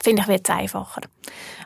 finde 0.03 0.23
ich, 0.23 0.29
wird 0.29 0.49
es 0.49 0.55
einfacher. 0.55 1.03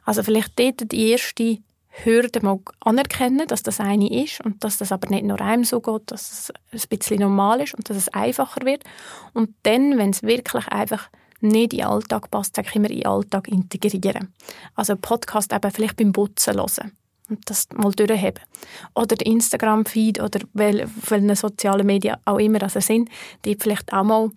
Also 0.05 0.23
vielleicht 0.23 0.59
dort 0.59 0.91
die 0.93 1.11
erste 1.11 1.59
Hürde 2.05 2.41
mal 2.41 2.59
anerkennen, 2.81 3.47
dass 3.47 3.63
das 3.63 3.79
eine 3.79 4.11
ist 4.25 4.41
und 4.41 4.65
dass 4.65 4.79
das 4.79 4.93
aber 4.93 5.09
nicht 5.11 5.25
nur 5.25 5.41
einem 5.41 5.65
so 5.65 5.81
geht, 5.81 6.11
dass 6.11 6.51
es 6.73 6.83
ein 6.85 6.89
bisschen 6.99 7.21
normal 7.21 7.61
ist 7.61 7.75
und 7.75 7.89
dass 7.89 7.97
es 7.97 8.09
einfacher 8.09 8.65
wird. 8.65 8.83
Und 9.35 9.55
dann, 9.65 9.99
wenn 9.99 10.11
es 10.11 10.23
wirklich 10.23 10.67
einfach 10.69 11.11
nicht 11.41 11.75
in 11.75 11.81
den 11.81 11.87
Alltag 11.87 12.31
passt, 12.31 12.57
sage 12.57 12.69
ich 12.71 12.77
immer 12.77 12.89
in 12.89 13.01
den 13.01 13.07
Alltag 13.07 13.49
integrieren. 13.49 14.33
Also 14.75 14.97
Podcast 14.97 15.53
eben 15.53 15.71
vielleicht 15.71 15.97
beim 15.97 16.13
Putzen 16.13 16.55
hören 16.55 16.93
und 17.29 17.51
das 17.51 17.69
mal 17.75 17.93
durchheben. 17.93 18.43
Oder 18.95 19.17
der 19.17 19.27
Instagram-Feed 19.27 20.21
oder 20.21 20.41
welche 20.55 21.37
sozialen 21.37 21.87
Medien 21.87 22.17
auch 22.25 22.39
immer 22.39 22.59
das 22.59 22.75
sind, 22.75 23.11
die 23.45 23.57
vielleicht 23.59 23.93
auch 23.93 24.05
mal 24.05 24.31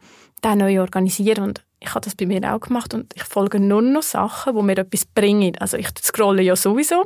den 0.44 0.58
neu 0.58 0.82
organisieren 0.82 1.44
und 1.44 1.65
ich 1.80 1.90
habe 1.90 2.02
das 2.02 2.16
bei 2.16 2.26
mir 2.26 2.54
auch 2.54 2.60
gemacht 2.60 2.94
und 2.94 3.14
ich 3.16 3.24
folge 3.24 3.60
nur 3.60 3.82
noch 3.82 4.04
Sachen, 4.04 4.56
die 4.56 4.62
mir 4.62 4.78
etwas 4.78 5.06
bringen. 5.06 5.56
Also 5.60 5.78
ich 5.78 5.88
scrolle 6.02 6.42
ja 6.42 6.56
sowieso, 6.56 7.06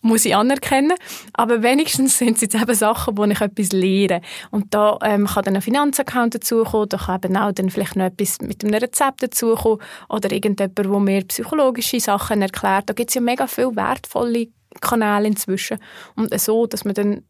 muss 0.00 0.24
ich 0.24 0.34
anerkennen, 0.34 0.96
aber 1.32 1.62
wenigstens 1.62 2.18
sind 2.18 2.36
es 2.36 2.42
jetzt 2.42 2.54
eben 2.54 2.74
Sachen, 2.74 3.16
wo 3.16 3.24
ich 3.24 3.40
etwas 3.40 3.72
lehre. 3.72 4.20
Und 4.50 4.72
da 4.74 4.98
ähm, 5.02 5.26
kann 5.26 5.44
dann 5.44 5.56
ein 5.56 5.62
Finanzaccount 5.62 6.36
dazukommen, 6.36 6.88
da 6.88 6.98
kann 6.98 7.20
eben 7.24 7.36
auch 7.36 7.52
dann 7.52 7.70
vielleicht 7.70 7.96
noch 7.96 8.06
etwas 8.06 8.40
mit 8.40 8.64
einem 8.64 8.74
Rezept 8.74 9.22
dazukommen 9.22 9.80
oder 10.08 10.30
irgendjemand, 10.30 10.78
der 10.78 10.86
mir 10.86 11.24
psychologische 11.24 12.00
Sachen 12.00 12.42
erklärt. 12.42 12.88
Da 12.88 12.94
gibt 12.94 13.10
es 13.10 13.14
ja 13.14 13.20
mega 13.20 13.46
viele 13.46 13.74
wertvolle 13.74 14.48
Kanäle 14.80 15.26
inzwischen. 15.26 15.78
Und 16.14 16.38
so, 16.38 16.66
dass 16.66 16.84
man 16.84 16.94
dann, 16.94 17.22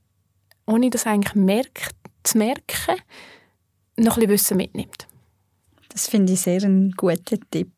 ohne 0.66 0.90
das 0.90 1.06
eigentlich 1.06 1.34
merkt, 1.34 1.96
zu 2.22 2.36
merken, 2.36 3.00
noch 3.96 4.16
ein 4.16 4.20
bisschen 4.20 4.28
Wissen 4.28 4.56
mitnimmt. 4.58 5.07
Das 5.98 6.06
finde 6.06 6.34
ich 6.34 6.42
sehr 6.42 6.62
einen 6.62 6.92
guten 6.92 7.40
Tipp. 7.50 7.72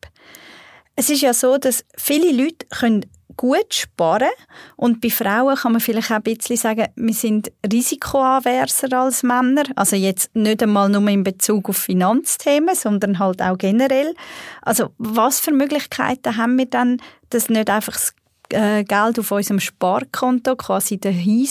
Es 0.95 1.09
ist 1.09 1.23
ja 1.23 1.33
so, 1.33 1.57
dass 1.57 1.87
viele 1.97 2.31
Leute 2.33 2.67
können 2.69 3.07
gut 3.35 3.73
sparen 3.73 4.29
und 4.77 5.01
bei 5.01 5.09
Frauen 5.09 5.57
kann 5.57 5.73
man 5.73 5.81
vielleicht 5.81 6.11
auch 6.11 6.17
ein 6.17 6.23
bisschen 6.23 6.59
sagen, 6.59 6.89
wir 6.97 7.15
sind 7.15 7.51
risikoaverser 7.73 8.93
als 8.93 9.23
Männer. 9.23 9.63
Also 9.75 9.97
jetzt 9.97 10.37
nicht 10.37 10.63
einmal 10.63 10.91
nur 10.91 11.09
in 11.09 11.25
Bezug 11.25 11.71
auf 11.71 11.79
Finanzthemen, 11.79 12.75
sondern 12.75 13.19
halt 13.19 13.41
auch 13.41 13.57
generell. 13.57 14.15
Also 14.61 14.91
was 14.99 15.41
für 15.41 15.53
Möglichkeiten 15.53 16.37
haben 16.37 16.59
wir 16.59 16.67
dann, 16.67 17.01
dass 17.31 17.49
nicht 17.49 17.71
einfach 17.71 17.95
das 17.95 18.13
äh, 18.53 18.85
Geld 18.85 19.19
auf 19.19 19.31
unserem 19.31 19.61
Sparkonto 19.61 20.57
quasi 20.57 20.99
dahin 20.99 21.49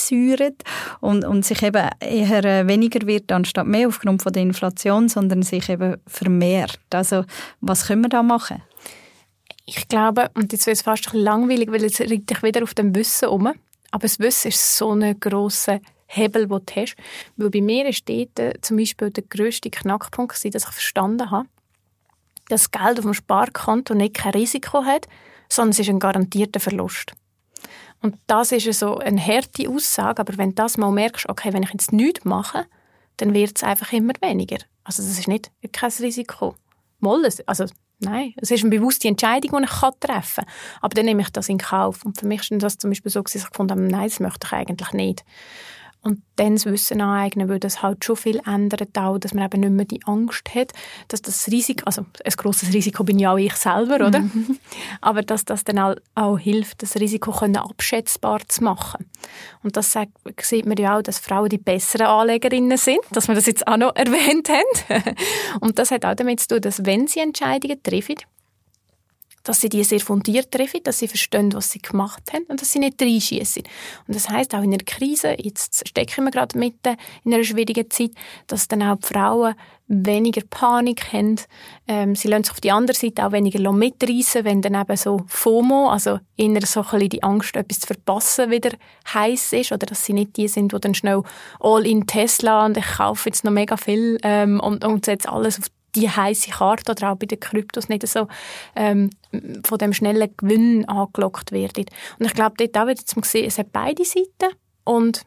und, 1.01 1.25
und 1.25 1.45
sich 1.45 1.63
eben 1.63 1.89
eher 1.99 2.43
äh, 2.43 2.67
weniger 2.67 3.05
wird 3.07 3.31
anstatt 3.31 3.67
mehr 3.67 3.88
aufgrund 3.88 4.21
von 4.21 4.33
der 4.33 4.43
Inflation, 4.43 5.09
sondern 5.09 5.43
sich 5.43 5.69
eben 5.69 5.97
vermehrt. 6.07 6.79
Also 6.91 7.25
was 7.62 7.88
können 7.88 8.03
wir 8.03 8.09
da 8.09 8.23
machen? 8.23 8.62
Ich 9.65 9.88
glaube, 9.88 10.29
und 10.33 10.51
jetzt 10.51 10.65
wird 10.65 10.77
es 10.77 10.83
fast 10.83 11.13
ein 11.13 11.19
langweilig, 11.19 11.71
weil 11.71 11.83
jetzt 11.83 12.01
reite 12.01 12.23
ich 12.31 12.43
wieder 12.43 12.63
auf 12.63 12.73
dem 12.73 12.95
Wissen 12.95 13.29
um. 13.29 13.47
Aber 13.91 14.01
das 14.01 14.19
Wissen 14.19 14.49
ist 14.49 14.77
so 14.77 14.91
ein 14.91 15.19
grosser 15.19 15.79
Hebel, 16.07 16.47
den 16.47 16.65
du 16.65 16.75
hast. 16.75 16.95
Weil 17.38 17.49
bei 17.49 17.62
mir 17.62 17.88
ist 17.88 18.09
dort 18.09 18.39
äh, 18.39 18.53
zum 18.62 18.77
Beispiel 18.77 19.12
der 19.12 19.23
grösste 19.23 19.69
Knackpunkt, 19.69 20.33
dass 20.33 20.43
ich 20.43 20.53
verstanden 20.53 21.29
habe, 21.29 21.47
das 22.49 22.71
Geld 22.71 22.97
auf 22.97 23.05
dem 23.05 23.13
Sparkonto 23.13 23.93
nicht 23.93 24.15
kein 24.15 24.33
Risiko 24.33 24.83
hat, 24.83 25.07
sondern 25.51 25.71
es 25.71 25.79
ist 25.79 25.89
ein 25.89 25.99
garantierter 25.99 26.59
Verlust. 26.59 27.13
Und 28.01 28.17
das 28.27 28.51
ist 28.51 28.79
so 28.79 28.97
eine 28.97 29.21
harte 29.21 29.69
Aussage, 29.69 30.21
aber 30.21 30.38
wenn 30.38 30.49
du 30.49 30.55
das 30.55 30.77
mal 30.77 30.91
merkst, 30.91 31.27
okay, 31.27 31.51
wenn 31.51 31.63
ich 31.63 31.71
jetzt 31.71 31.91
nichts 31.91 32.23
mache, 32.23 32.65
dann 33.17 33.33
wird 33.33 33.57
es 33.57 33.63
einfach 33.63 33.91
immer 33.91 34.13
weniger. 34.21 34.57
Also 34.83 35.03
das 35.03 35.19
ist 35.19 35.27
nicht 35.27 35.51
kein 35.73 35.91
Risiko. 35.99 36.55
Moll, 36.99 37.27
also 37.45 37.65
nein, 37.99 38.33
es 38.38 38.51
ist 38.51 38.62
eine 38.62 38.69
bewusste 38.69 39.07
Entscheidung, 39.07 39.59
die 39.59 39.65
ich 39.65 39.99
treffen 39.99 40.45
kann. 40.45 40.53
Aber 40.81 40.95
dann 40.95 41.05
nehme 41.05 41.21
ich 41.21 41.29
das 41.29 41.49
in 41.49 41.57
Kauf. 41.57 42.05
Und 42.05 42.17
für 42.17 42.27
mich 42.27 42.49
ist 42.49 42.63
das 42.63 42.77
zum 42.77 42.91
Beispiel 42.91 43.12
so, 43.12 43.21
dass 43.21 43.35
ich 43.35 43.45
gefunden 43.45 43.71
habe, 43.71 43.81
nein, 43.81 44.07
das 44.07 44.19
möchte 44.19 44.47
ich 44.47 44.53
eigentlich 44.53 44.93
nicht 44.93 45.25
und 46.01 46.21
dann 46.38 46.55
das 46.55 46.65
Wissen 46.65 47.01
aneignen, 47.01 47.49
weil 47.49 47.59
das 47.59 47.81
halt 47.81 48.05
schon 48.05 48.15
viel 48.15 48.41
ändert 48.45 48.97
auch, 48.97 49.17
dass 49.17 49.33
man 49.33 49.45
eben 49.45 49.59
nicht 49.59 49.71
mehr 49.71 49.85
die 49.85 50.01
Angst 50.05 50.55
hat, 50.55 50.71
dass 51.09 51.21
das 51.21 51.47
Risiko, 51.47 51.83
also 51.85 52.05
ein 52.23 52.31
grosses 52.38 52.73
Risiko 52.73 53.03
bin 53.03 53.19
ja 53.19 53.33
auch 53.33 53.38
ich 53.38 53.53
selber, 53.55 53.95
oder? 53.95 54.21
Mhm. 54.21 54.57
Aber 55.01 55.23
dass 55.23 55.43
das 55.43 55.65
dann 55.65 55.77
auch, 55.77 55.95
auch 56.15 56.38
hilft, 56.38 56.83
das 56.83 56.95
Risiko 56.95 57.31
können 57.31 57.57
abschätzbar 57.57 58.39
zu 58.47 58.63
machen. 58.63 59.05
Und 59.62 59.75
das 59.75 59.91
sagt, 59.91 60.13
sieht 60.41 60.65
man 60.65 60.77
ja 60.77 60.97
auch, 60.97 61.01
dass 61.01 61.19
Frauen 61.19 61.49
die 61.49 61.57
besseren 61.57 62.07
Anlegerinnen 62.07 62.77
sind, 62.77 63.01
dass 63.12 63.27
wir 63.27 63.35
das 63.35 63.45
jetzt 63.45 63.67
auch 63.67 63.77
noch 63.77 63.93
erwähnt 63.95 64.49
haben. 64.49 65.15
und 65.59 65.79
das 65.79 65.91
hat 65.91 66.05
auch 66.05 66.15
damit 66.15 66.39
zu 66.39 66.47
tun, 66.47 66.62
dass 66.62 66.85
wenn 66.85 67.07
sie 67.07 67.19
Entscheidungen 67.19 67.83
treffen, 67.83 68.15
dass 69.43 69.62
sie 69.62 69.69
die 69.69 69.84
sehr 69.84 69.99
fundiert 69.99 70.52
treffen, 70.52 70.82
dass 70.84 70.99
sie 70.99 71.08
verstehen, 71.08 71.54
was 71.54 71.71
sie 71.71 71.80
gemacht 71.80 72.23
haben 72.34 72.43
und 72.47 72.62
dass 72.62 72.71
sie 72.71 72.80
nicht 72.80 73.02
reinschießen. 73.02 73.63
Und 74.08 74.15
das 74.15 74.30
heißt 74.30 74.54
auch 74.56 74.63
in 74.63 74.73
einer 74.73 74.84
Krise, 74.84 75.36
jetzt 75.38 75.88
stecken 75.88 76.25
wir 76.25 76.32
gerade 76.32 76.58
mitten 76.58 76.97
in 77.23 77.34
einer 77.34 77.43
schwierigen 77.43 77.89
Zeit, 77.89 78.12
dass 78.47 78.67
dann 78.67 78.84
auch 78.84 78.97
die 78.97 79.08
Frauen 79.08 79.56
weniger 79.89 80.43
Panik 80.49 81.12
haben. 81.12 81.38
Ähm, 81.88 82.15
sie 82.15 82.28
lassen 82.28 82.43
sich 82.43 82.52
auf 82.52 82.62
die 82.62 82.71
andere 82.71 82.95
Seite 82.95 83.25
auch 83.25 83.32
weniger 83.32 83.71
mitreißen, 83.71 84.45
wenn 84.45 84.62
dann 84.62 84.75
eben 84.75 84.95
so 84.95 85.23
FOMO, 85.28 85.89
also 85.89 86.19
inner 86.36 86.65
so 86.65 86.86
ein 86.91 87.10
die 87.10 87.23
Angst, 87.23 87.56
etwas 87.56 87.80
zu 87.80 87.88
verpassen, 87.88 88.52
wieder 88.52 88.71
heiß 89.13 89.54
ist 89.54 89.71
oder 89.71 89.88
dass 89.88 90.06
sie 90.06 90.13
nicht 90.13 90.38
die 90.38 90.47
sind, 90.47 90.73
die 90.73 90.80
dann 90.80 90.93
schnell 90.93 91.23
all 91.60 91.86
in 91.88 92.06
Tesla 92.06 92.65
und 92.65 92.78
ich 92.78 92.86
kaufe 92.86 93.30
jetzt 93.30 93.43
noch 93.43 93.52
mega 93.52 93.78
viel 93.78 94.19
ähm, 94.21 94.60
und, 94.60 94.86
und 94.86 95.06
setze 95.06 95.30
alles 95.30 95.60
auf 95.60 95.65
die 95.95 96.10
heiße 96.10 96.52
Karte 96.52 96.91
oder 96.91 97.12
auch 97.12 97.15
bei 97.15 97.25
den 97.25 97.39
Kryptos 97.39 97.89
nicht 97.89 98.08
so 98.08 98.28
ähm, 98.75 99.10
von 99.63 99.77
dem 99.77 99.93
schnellen 99.93 100.33
Gewinn 100.37 100.85
angelockt 100.85 101.51
werden. 101.51 101.85
Und 102.17 102.25
ich 102.25 102.33
glaube, 102.33 102.55
dort 102.57 102.77
auch 102.77 102.87
wieder 102.87 103.05
zum 103.05 103.23
sehen, 103.23 103.45
es 103.45 103.57
hat 103.57 103.71
beide 103.71 104.03
Seiten 104.03 104.55
und 104.83 105.23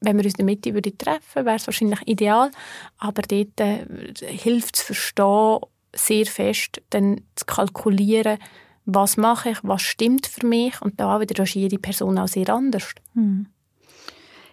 wenn 0.00 0.16
wir 0.16 0.24
uns 0.24 0.34
in 0.34 0.46
der 0.46 0.54
Mitte 0.54 0.74
würden 0.74 0.96
treffen, 0.96 1.44
wäre 1.44 1.56
es 1.56 1.66
wahrscheinlich 1.66 2.06
ideal, 2.06 2.50
aber 2.98 3.22
dort 3.22 3.60
äh, 3.60 3.84
hilft 4.24 4.76
es 4.76 4.82
verstehen, 4.82 5.58
sehr 5.94 6.26
fest, 6.26 6.80
dann 6.90 7.20
zu 7.34 7.46
kalkulieren, 7.46 8.38
was 8.84 9.16
mache 9.16 9.50
ich, 9.50 9.58
was 9.62 9.82
stimmt 9.82 10.26
für 10.26 10.46
mich 10.46 10.80
und 10.80 11.00
da 11.00 11.20
wieder 11.20 11.42
ist 11.42 11.54
jede 11.54 11.78
Person 11.78 12.18
auch 12.18 12.28
sehr 12.28 12.48
anders. 12.48 12.92
Hm. 13.14 13.46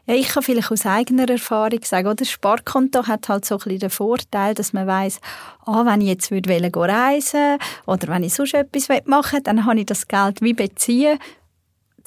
Ja, 0.07 0.13
ich 0.13 0.27
kann 0.27 0.43
vielleicht 0.43 0.71
aus 0.71 0.85
eigener 0.85 1.27
Erfahrung 1.27 1.79
sagen, 1.83 2.07
oder? 2.07 2.15
das 2.15 2.29
Sparkonto 2.29 3.07
hat 3.07 3.27
halt 3.27 3.43
so 3.43 3.55
ein 3.55 3.57
bisschen 3.59 3.79
den 3.79 3.89
Vorteil, 3.89 4.53
dass 4.53 4.71
man 4.71 4.85
weiß, 4.85 5.19
ah, 5.65 5.83
wenn 5.83 6.01
ich 6.01 6.07
jetzt 6.07 6.29
würde 6.29 6.47
reisen 6.75 7.57
oder 7.87 8.07
wenn 8.09 8.23
ich 8.23 8.35
sonst 8.35 8.53
etwas 8.53 8.87
machen 9.05 9.37
will, 9.37 9.43
dann 9.43 9.65
habe 9.65 9.79
ich 9.79 9.87
das 9.87 10.07
Geld 10.07 10.41
wie 10.41 10.53
beziehen 10.53 11.17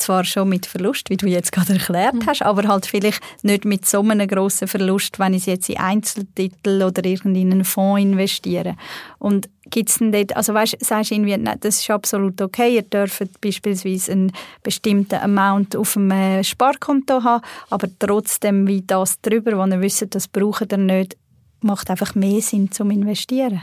zwar 0.00 0.24
schon 0.24 0.48
mit 0.48 0.66
Verlust, 0.66 1.10
wie 1.10 1.16
du 1.16 1.26
jetzt 1.26 1.52
gerade 1.52 1.74
erklärt 1.74 2.14
mhm. 2.14 2.26
hast, 2.26 2.42
aber 2.42 2.66
halt 2.68 2.86
vielleicht 2.86 3.20
nicht 3.42 3.64
mit 3.64 3.86
so 3.86 4.00
einem 4.00 4.26
grossen 4.26 4.68
Verlust, 4.68 5.18
wenn 5.18 5.34
ich 5.34 5.46
jetzt 5.46 5.68
in 5.68 5.78
Einzeltitel 5.78 6.82
oder 6.82 7.04
in 7.04 7.20
einen 7.24 7.64
Fonds 7.64 8.02
investiere. 8.02 8.76
Und 9.18 9.48
gibt's 9.70 9.98
denn 9.98 10.12
dort, 10.12 10.36
also 10.36 10.54
weißt, 10.54 10.76
sagst 10.80 11.10
du 11.10 11.14
irgendwie, 11.14 11.36
nein, 11.36 11.58
das 11.60 11.80
ist 11.80 11.90
absolut 11.90 12.40
okay, 12.40 12.76
ihr 12.76 12.82
dürft 12.82 13.40
beispielsweise 13.40 14.12
einen 14.12 14.32
bestimmten 14.62 15.16
Amount 15.16 15.76
auf 15.76 15.94
dem 15.94 16.42
Sparkonto 16.42 17.22
haben, 17.22 17.44
aber 17.70 17.88
trotzdem 17.98 18.66
wie 18.66 18.82
das 18.82 19.20
drüber, 19.20 19.58
wo 19.58 19.66
ihr 19.66 19.80
wisst, 19.80 20.14
das 20.14 20.28
braucht 20.28 20.72
ihr 20.72 20.78
nicht, 20.78 21.16
macht 21.60 21.90
einfach 21.90 22.14
mehr 22.14 22.40
Sinn 22.40 22.70
zum 22.70 22.90
Investieren. 22.90 23.62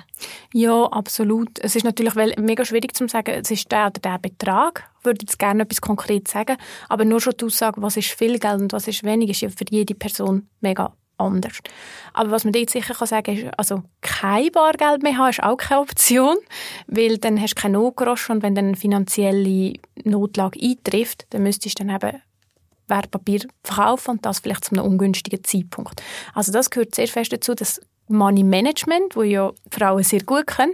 Ja, 0.54 0.86
absolut. 0.86 1.60
Es 1.60 1.76
ist 1.76 1.84
natürlich 1.84 2.16
mega 2.38 2.66
schwierig 2.66 2.96
zu 2.96 3.08
sagen, 3.08 3.32
es 3.42 3.52
ist 3.52 3.72
der 3.72 3.88
oder 3.88 4.00
der 4.02 4.20
Betrag. 4.20 4.90
Ich 5.00 5.06
würde 5.06 5.20
jetzt 5.22 5.40
gerne 5.40 5.64
etwas 5.64 5.82
konkret 5.82 6.28
sagen, 6.28 6.58
aber 6.90 7.06
nur 7.06 7.22
schon 7.22 7.34
die 7.40 7.46
Aussage, 7.46 7.82
was 7.82 7.98
ist 7.98 8.10
viel 8.10 8.40
Geld 8.40 8.62
und 8.62 8.74
was 8.74 8.88
ist 8.88 9.04
wenig, 9.04 9.30
ist 9.30 9.42
ja 9.42 9.50
für 9.50 9.66
jede 9.70 9.96
Person 9.96 10.50
mega 10.62 10.94
anders. 11.18 11.60
Aber 12.14 12.32
was 12.32 12.44
man 12.44 12.54
jetzt 12.54 12.74
sicher 12.74 12.94
kann 12.94 13.08
sagen 13.08 13.38
ist, 13.38 13.48
also 13.58 13.84
kein 14.02 14.52
Bargeld 14.52 15.04
mehr 15.04 15.18
haben 15.18 15.30
ist 15.30 15.44
auch 15.44 15.58
keine 15.58 15.82
Option, 15.82 16.38
weil 16.88 17.18
dann 17.18 17.42
hast 17.42 17.56
du 17.56 17.62
keinen 17.62 17.74
Notgrosch 17.74 18.30
und 18.30 18.44
wenn 18.44 18.56
dann 18.56 18.66
eine 18.66 18.78
finanzielle 18.78 19.74
Notlage 20.04 20.60
eintrifft, 20.62 21.26
dann 21.30 21.44
müsstest 21.44 21.80
du 21.80 21.86
dann 21.86 21.96
eben 21.96 22.22
Wertpapier 22.88 23.42
verkaufen 23.64 24.12
und 24.12 24.26
das 24.26 24.40
vielleicht 24.40 24.66
zu 24.66 24.76
einem 24.76 24.86
ungünstigen 24.86 25.44
Zeitpunkt. 25.44 26.02
Also 26.34 26.52
das 26.52 26.70
gehört 26.70 26.96
sehr 26.96 27.08
fest 27.08 27.34
dazu, 27.34 27.56
dass 27.56 27.82
Money 28.08 28.44
Management, 28.44 29.16
wo 29.16 29.24
ja 29.24 29.52
Frauen 29.72 30.04
sehr 30.04 30.24
gut 30.24 30.48
können, 30.48 30.74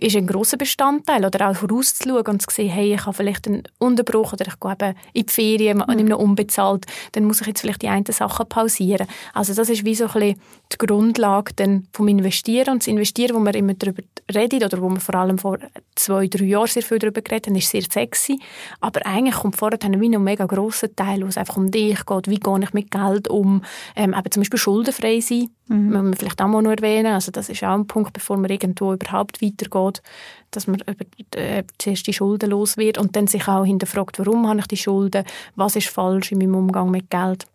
ist 0.00 0.16
ein 0.16 0.26
großer 0.26 0.56
Bestandteil. 0.56 1.24
Oder 1.24 1.50
auch 1.50 1.56
vorauszuschauen 1.56 2.26
und 2.26 2.42
zu 2.42 2.48
sehen, 2.50 2.68
hey, 2.68 2.94
ich 2.94 3.06
habe 3.06 3.16
vielleicht 3.16 3.46
einen 3.46 3.62
Unterbruch 3.78 4.32
oder 4.32 4.46
ich 4.46 4.60
gehe 4.60 4.72
eben 4.72 4.96
in 5.12 5.26
die 5.26 5.32
Ferien 5.32 5.82
und 5.82 5.96
mhm. 5.96 6.08
noch 6.08 6.18
unbezahlt, 6.18 6.86
dann 7.12 7.24
muss 7.24 7.40
ich 7.40 7.46
jetzt 7.46 7.60
vielleicht 7.60 7.82
die 7.82 7.88
einen 7.88 8.04
Sachen 8.06 8.48
pausieren. 8.48 9.06
Also 9.34 9.54
das 9.54 9.68
ist 9.68 9.84
wie 9.84 9.94
so 9.94 10.04
ein 10.06 10.12
bisschen 10.12 10.40
die 10.72 10.86
Grundlage 10.86 11.52
dann 11.54 11.86
vom 11.92 12.08
Investieren. 12.08 12.74
Und 12.74 12.82
das 12.82 12.88
Investieren, 12.88 13.36
wo 13.36 13.40
wir 13.40 13.54
immer 13.54 13.74
darüber 13.74 14.02
reden 14.34 14.64
oder 14.64 14.80
wo 14.80 14.88
wir 14.88 15.00
vor 15.00 15.14
allem 15.14 15.38
vor 15.38 15.58
zwei, 15.94 16.26
drei 16.26 16.44
Jahren 16.44 16.66
sehr 16.66 16.82
viel 16.82 16.98
darüber 16.98 17.20
geredet 17.20 17.48
haben, 17.48 17.56
ist 17.56 17.70
sehr 17.70 17.82
sexy. 17.82 18.38
Aber 18.80 19.04
eigentlich 19.06 19.34
kommt 19.34 19.56
vorher 19.56 19.78
dann 19.78 20.00
wie 20.00 20.08
noch 20.08 20.20
ein 20.20 20.24
mega 20.24 20.46
grosser 20.46 20.94
Teil, 20.94 21.22
wo 21.22 21.26
es 21.26 21.36
einfach 21.36 21.56
um 21.56 21.70
dich 21.70 22.04
geht, 22.04 22.28
wie 22.28 22.38
gehe 22.38 22.60
ich 22.62 22.72
mit 22.72 22.90
Geld 22.90 23.28
um, 23.28 23.62
ähm, 23.96 24.14
eben 24.14 24.30
zum 24.30 24.40
Beispiel 24.40 24.58
schuldenfrei 24.58 25.20
sein, 25.20 25.48
mhm. 25.68 25.88
müssen 25.88 26.10
wir 26.10 26.16
vielleicht 26.16 26.40
auch 26.40 26.48
mal 26.48 26.62
noch 26.62 26.70
erwähnen. 26.70 27.12
Also 27.12 27.30
das 27.30 27.48
ist 27.48 27.62
auch 27.64 27.74
ein 27.74 27.86
Punkt, 27.86 28.12
bevor 28.12 28.36
man 28.36 28.50
irgendwo 28.50 28.92
überhaupt 28.92 29.40
weitergeht, 29.52 30.02
dass 30.50 30.66
man 30.66 30.80
über 30.80 31.04
äh, 31.36 31.64
zuerst 31.78 32.06
die 32.06 32.12
Schulden 32.12 32.50
los 32.50 32.76
wird 32.76 32.98
und 32.98 33.16
dann 33.16 33.26
sich 33.26 33.48
auch 33.48 33.64
hinterfragt, 33.64 34.18
warum 34.18 34.48
habe 34.48 34.60
ich 34.60 34.66
die 34.66 34.76
Schulden, 34.76 35.24
was 35.56 35.76
ist 35.76 35.88
falsch 35.88 36.32
in 36.32 36.38
meinem 36.38 36.54
Umgang 36.54 36.90
mit 36.90 37.10
Geld. 37.10 37.46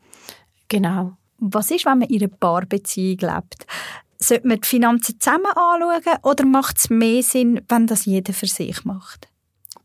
Genau. 0.67 1.13
Was 1.39 1.71
ist, 1.71 1.85
wenn 1.85 1.99
man 1.99 2.09
in 2.09 2.21
einer 2.21 2.31
Paarbeziehung 2.31 3.19
lebt? 3.19 3.67
Sollte 4.19 4.47
man 4.47 4.59
die 4.59 4.67
Finanzen 4.67 5.19
zusammen 5.19 5.45
anschauen 5.45 6.17
oder 6.23 6.45
macht 6.45 6.77
es 6.77 6.89
mehr 6.89 7.21
Sinn, 7.21 7.61
wenn 7.69 7.85
das 7.85 8.05
jeder 8.05 8.33
für 8.33 8.47
sich 8.47 8.83
macht? 8.83 9.27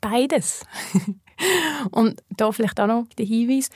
Beides. 0.01 0.65
und 1.91 2.23
da 2.31 2.51
vielleicht 2.51 2.81
auch 2.81 2.87
noch 2.87 3.07
der 3.19 3.27
Hinweis, 3.27 3.69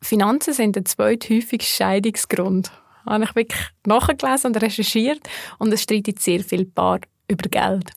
Finanzen 0.00 0.54
sind 0.54 0.76
der 0.76 0.84
zweithäufigste 0.84 1.74
Scheidungsgrund 1.74 2.70
habe 3.06 3.24
ich 3.24 3.34
wirklich 3.34 3.60
nachgelesen 3.86 4.48
und 4.48 4.62
recherchiert 4.62 5.20
und 5.58 5.72
es 5.72 5.82
streitet 5.82 6.20
sehr 6.20 6.40
viel 6.40 6.64
Paar 6.64 7.00
über 7.30 7.48
Geld. 7.48 7.92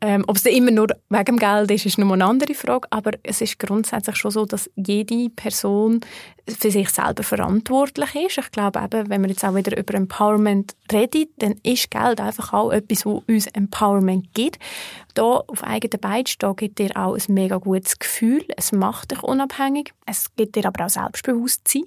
Ähm, 0.00 0.24
ob 0.28 0.36
es 0.36 0.46
immer 0.46 0.70
nur 0.70 0.88
wegen 1.08 1.38
Geld 1.38 1.72
ist, 1.72 1.86
ist 1.86 1.98
noch 1.98 2.12
eine 2.12 2.24
andere 2.24 2.54
Frage, 2.54 2.86
aber 2.90 3.12
es 3.24 3.40
ist 3.40 3.58
grundsätzlich 3.58 4.14
schon 4.14 4.30
so, 4.30 4.46
dass 4.46 4.70
jede 4.76 5.28
Person 5.30 6.00
für 6.46 6.70
sich 6.70 6.88
selber 6.90 7.24
verantwortlich 7.24 8.14
ist. 8.14 8.38
Ich 8.38 8.52
glaube 8.52 8.80
eben, 8.80 9.10
wenn 9.10 9.22
wir 9.22 9.30
jetzt 9.30 9.44
auch 9.44 9.56
wieder 9.56 9.76
über 9.76 9.94
Empowerment 9.94 10.76
reden, 10.92 11.26
dann 11.38 11.56
ist 11.64 11.90
Geld 11.90 12.20
einfach 12.20 12.52
auch 12.52 12.70
etwas, 12.70 13.06
was 13.06 13.22
uns 13.26 13.46
Empowerment 13.48 14.32
gibt. 14.34 14.60
Da 15.18 15.42
auf 15.48 15.64
eigenen 15.64 16.00
Beinen 16.00 16.28
stehen 16.28 16.54
gibt 16.54 16.78
dir 16.78 16.96
auch 16.96 17.16
ein 17.16 17.34
mega 17.34 17.56
gutes 17.56 17.98
Gefühl. 17.98 18.44
Es 18.56 18.70
macht 18.70 19.10
dich 19.10 19.20
unabhängig. 19.20 19.92
Es 20.06 20.32
gibt 20.36 20.54
dir 20.54 20.64
aber 20.64 20.84
auch 20.84 20.90
Selbstbewusstsein. 20.90 21.82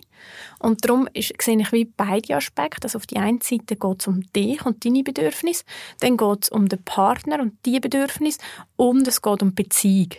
Und 0.59 0.83
darum 0.83 1.07
ist, 1.13 1.41
sehe 1.41 1.57
ich 1.57 1.71
wie 1.71 1.85
beide 1.85 2.35
Aspekte. 2.35 2.83
Also 2.87 2.97
auf 2.97 3.07
die 3.07 3.15
einen 3.15 3.39
Seite 3.39 3.77
geht 3.77 4.01
es 4.01 4.07
um 4.07 4.19
dich 4.33 4.65
und 4.65 4.83
deine 4.83 5.03
Bedürfnisse, 5.03 5.63
dann 6.01 6.17
geht 6.17 6.43
es 6.43 6.49
um 6.49 6.67
den 6.67 6.83
Partner 6.83 7.39
und 7.39 7.53
die 7.65 7.79
Bedürfnisse 7.79 8.39
und 8.75 9.07
es 9.07 9.21
geht 9.21 9.41
um 9.41 9.55
Beziehung. 9.55 10.09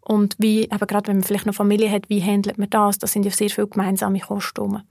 Und 0.00 0.34
wie, 0.38 0.62
eben 0.62 0.86
gerade 0.88 1.06
wenn 1.06 1.18
man 1.18 1.24
vielleicht 1.24 1.46
noch 1.46 1.54
Familie 1.54 1.92
hat, 1.92 2.08
wie 2.08 2.20
handelt 2.20 2.58
man 2.58 2.68
das? 2.68 2.98
Das 2.98 3.12
sind 3.12 3.24
ja 3.24 3.30
sehr 3.30 3.48
viele 3.50 3.68
gemeinsame 3.68 4.18
Kosten. 4.18 4.82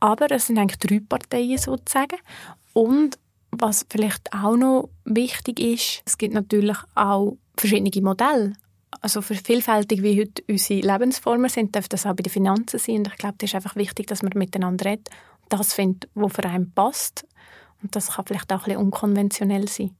Aber 0.00 0.32
es 0.32 0.48
sind 0.48 0.58
eigentlich 0.58 0.80
drei 0.80 1.00
Parteien 1.08 1.58
sozusagen. 1.58 2.16
Und 2.72 3.20
was 3.50 3.86
vielleicht 3.88 4.32
auch 4.32 4.56
noch 4.56 4.90
wichtig 5.04 5.60
ist, 5.60 6.02
es 6.04 6.18
gibt 6.18 6.34
natürlich 6.34 6.76
auch 6.94 7.36
verschiedene 7.56 8.04
Modelle. 8.04 8.52
Also 9.00 9.20
für 9.20 9.34
vielfältig 9.34 10.02
wie 10.02 10.20
heute 10.20 10.42
unsere 10.48 10.80
Lebensformen 10.80 11.50
sind, 11.50 11.76
darf 11.76 11.88
das 11.88 12.06
auch 12.06 12.14
bei 12.14 12.22
den 12.22 12.32
Finanzen 12.32 12.78
sein. 12.78 12.98
Und 12.98 13.08
ich 13.08 13.16
glaube, 13.16 13.36
es 13.38 13.50
ist 13.50 13.54
einfach 13.54 13.76
wichtig, 13.76 14.06
dass 14.06 14.22
man 14.22 14.32
miteinander 14.34 14.86
redet 14.86 15.08
und 15.42 15.52
das 15.52 15.74
findet, 15.74 16.08
was 16.14 16.32
für 16.32 16.44
einen 16.44 16.72
passt. 16.72 17.26
Und 17.82 17.94
das 17.94 18.12
kann 18.12 18.26
vielleicht 18.26 18.52
auch 18.52 18.60
ein 18.60 18.64
bisschen 18.64 18.80
unkonventionell 18.80 19.68
sein. 19.68 19.90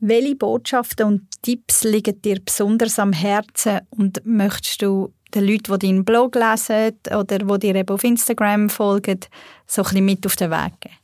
Welche 0.00 0.34
Botschaften 0.34 1.06
und 1.06 1.42
Tipps 1.42 1.84
liegen 1.84 2.20
dir 2.20 2.40
besonders 2.44 2.98
am 2.98 3.12
Herzen 3.12 3.80
und 3.90 4.20
möchtest 4.24 4.82
du 4.82 5.12
den 5.34 5.44
Leuten, 5.44 5.78
die 5.78 5.86
deinen 5.86 6.04
Blog 6.04 6.34
lesen 6.34 6.98
oder 7.16 7.38
die 7.38 7.58
dir 7.58 7.76
eben 7.76 7.88
auf 7.88 8.04
Instagram 8.04 8.68
folgen, 8.68 9.20
so 9.66 9.82
ein 9.82 9.84
bisschen 9.84 10.04
mit 10.04 10.26
auf 10.26 10.36
den 10.36 10.50
Weg 10.50 10.80
geben? 10.80 10.94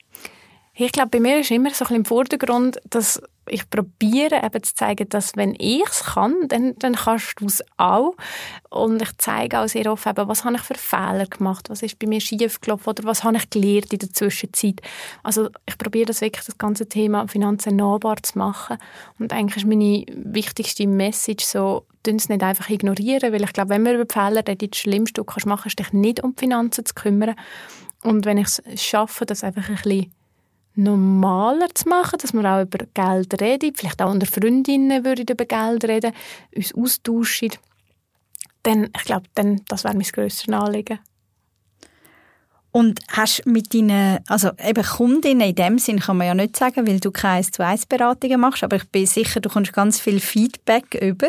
Ich 0.80 0.92
glaube, 0.92 1.08
bei 1.08 1.18
mir 1.18 1.40
ist 1.40 1.50
immer 1.50 1.70
so 1.70 1.84
ein 1.84 1.88
bisschen 1.88 1.96
im 1.96 2.04
Vordergrund, 2.04 2.78
dass 2.88 3.20
ich 3.48 3.68
probiere 3.68 4.44
eben 4.44 4.62
zu 4.62 4.76
zeigen, 4.76 5.08
dass 5.08 5.34
wenn 5.34 5.56
ich 5.58 5.82
es 5.84 6.04
kann, 6.04 6.46
dann, 6.46 6.76
dann 6.78 6.94
kannst 6.94 7.40
du 7.40 7.46
es 7.46 7.64
auch. 7.78 8.14
Und 8.70 9.02
ich 9.02 9.08
zeige 9.18 9.58
auch 9.58 9.66
sehr 9.66 9.90
oft 9.90 10.06
eben, 10.06 10.28
was 10.28 10.44
habe 10.44 10.54
ich 10.54 10.62
für 10.62 10.74
Fehler 10.74 11.26
gemacht, 11.26 11.68
was 11.68 11.82
ist 11.82 11.98
bei 11.98 12.06
mir 12.06 12.20
schief 12.20 12.60
gelaufen 12.60 12.90
oder 12.90 13.02
was 13.02 13.24
habe 13.24 13.38
ich 13.38 13.50
gelernt 13.50 13.92
in 13.92 13.98
der 13.98 14.12
Zwischenzeit. 14.12 14.80
Also 15.24 15.48
ich 15.66 15.76
probiere 15.78 16.06
das 16.06 16.20
wirklich, 16.20 16.46
das 16.46 16.58
ganze 16.58 16.88
Thema 16.88 17.26
Finanzen 17.26 17.74
nahbar 17.74 18.22
zu 18.22 18.38
machen. 18.38 18.78
Und 19.18 19.32
eigentlich 19.32 19.56
ist 19.56 19.66
meine 19.66 20.04
wichtigste 20.14 20.86
Message 20.86 21.44
so, 21.44 21.86
es 22.06 22.28
nicht 22.28 22.42
einfach 22.44 22.70
ignorieren, 22.70 23.32
weil 23.32 23.42
ich 23.42 23.52
glaube, 23.52 23.70
wenn 23.70 23.84
wir 23.84 23.94
über 23.94 24.06
Fehler 24.08 24.46
reden, 24.46 24.70
das 24.70 24.78
Schlimmste, 24.78 25.26
was 25.26 25.42
du 25.42 25.48
machen 25.48 25.62
kannst, 25.64 25.80
ist 25.80 25.88
dich 25.88 25.92
nicht 25.92 26.22
um 26.22 26.36
Finanzen 26.36 26.86
zu 26.86 26.94
kümmern. 26.94 27.34
Und 28.04 28.26
wenn 28.26 28.38
ich 28.38 28.46
es 28.46 28.62
schaffe, 28.80 29.26
das 29.26 29.42
einfach 29.42 29.68
ein 29.68 29.74
bisschen 29.74 30.12
normaler 30.78 31.68
zu 31.74 31.88
machen, 31.88 32.18
dass 32.20 32.32
wir 32.32 32.44
auch 32.44 32.62
über 32.62 32.86
Geld 32.94 33.40
reden, 33.40 33.74
vielleicht 33.74 34.00
auch 34.00 34.10
unter 34.10 34.26
Freundinnen 34.26 35.04
würden 35.04 35.26
über 35.28 35.44
Geld 35.44 35.84
reden, 35.84 36.12
uns 36.54 36.74
austauschen, 36.74 37.50
dann, 38.62 38.90
ich 38.96 39.04
glaube, 39.04 39.26
dann, 39.34 39.62
das 39.68 39.84
wäre 39.84 39.94
mein 39.94 40.04
grösstes 40.04 40.48
Anliegen. 40.52 41.00
Und 42.70 43.00
hast 43.08 43.44
mit 43.46 43.74
deinen, 43.74 44.20
also 44.28 44.50
eben 44.62 44.84
Kundinnen 44.84 45.48
in 45.48 45.54
dem 45.54 45.78
Sinn 45.78 46.00
kann 46.00 46.18
man 46.18 46.26
ja 46.26 46.34
nicht 46.34 46.56
sagen, 46.56 46.86
weil 46.86 47.00
du 47.00 47.10
keine 47.10 47.38
1 47.38 47.50
zu 47.50 47.64
1 47.64 47.86
Beratungen 47.86 48.40
machst, 48.40 48.62
aber 48.62 48.76
ich 48.76 48.88
bin 48.88 49.06
sicher, 49.06 49.40
du 49.40 49.48
kommst 49.48 49.72
ganz 49.72 49.98
viel 49.98 50.20
Feedback 50.20 50.94
über 51.00 51.28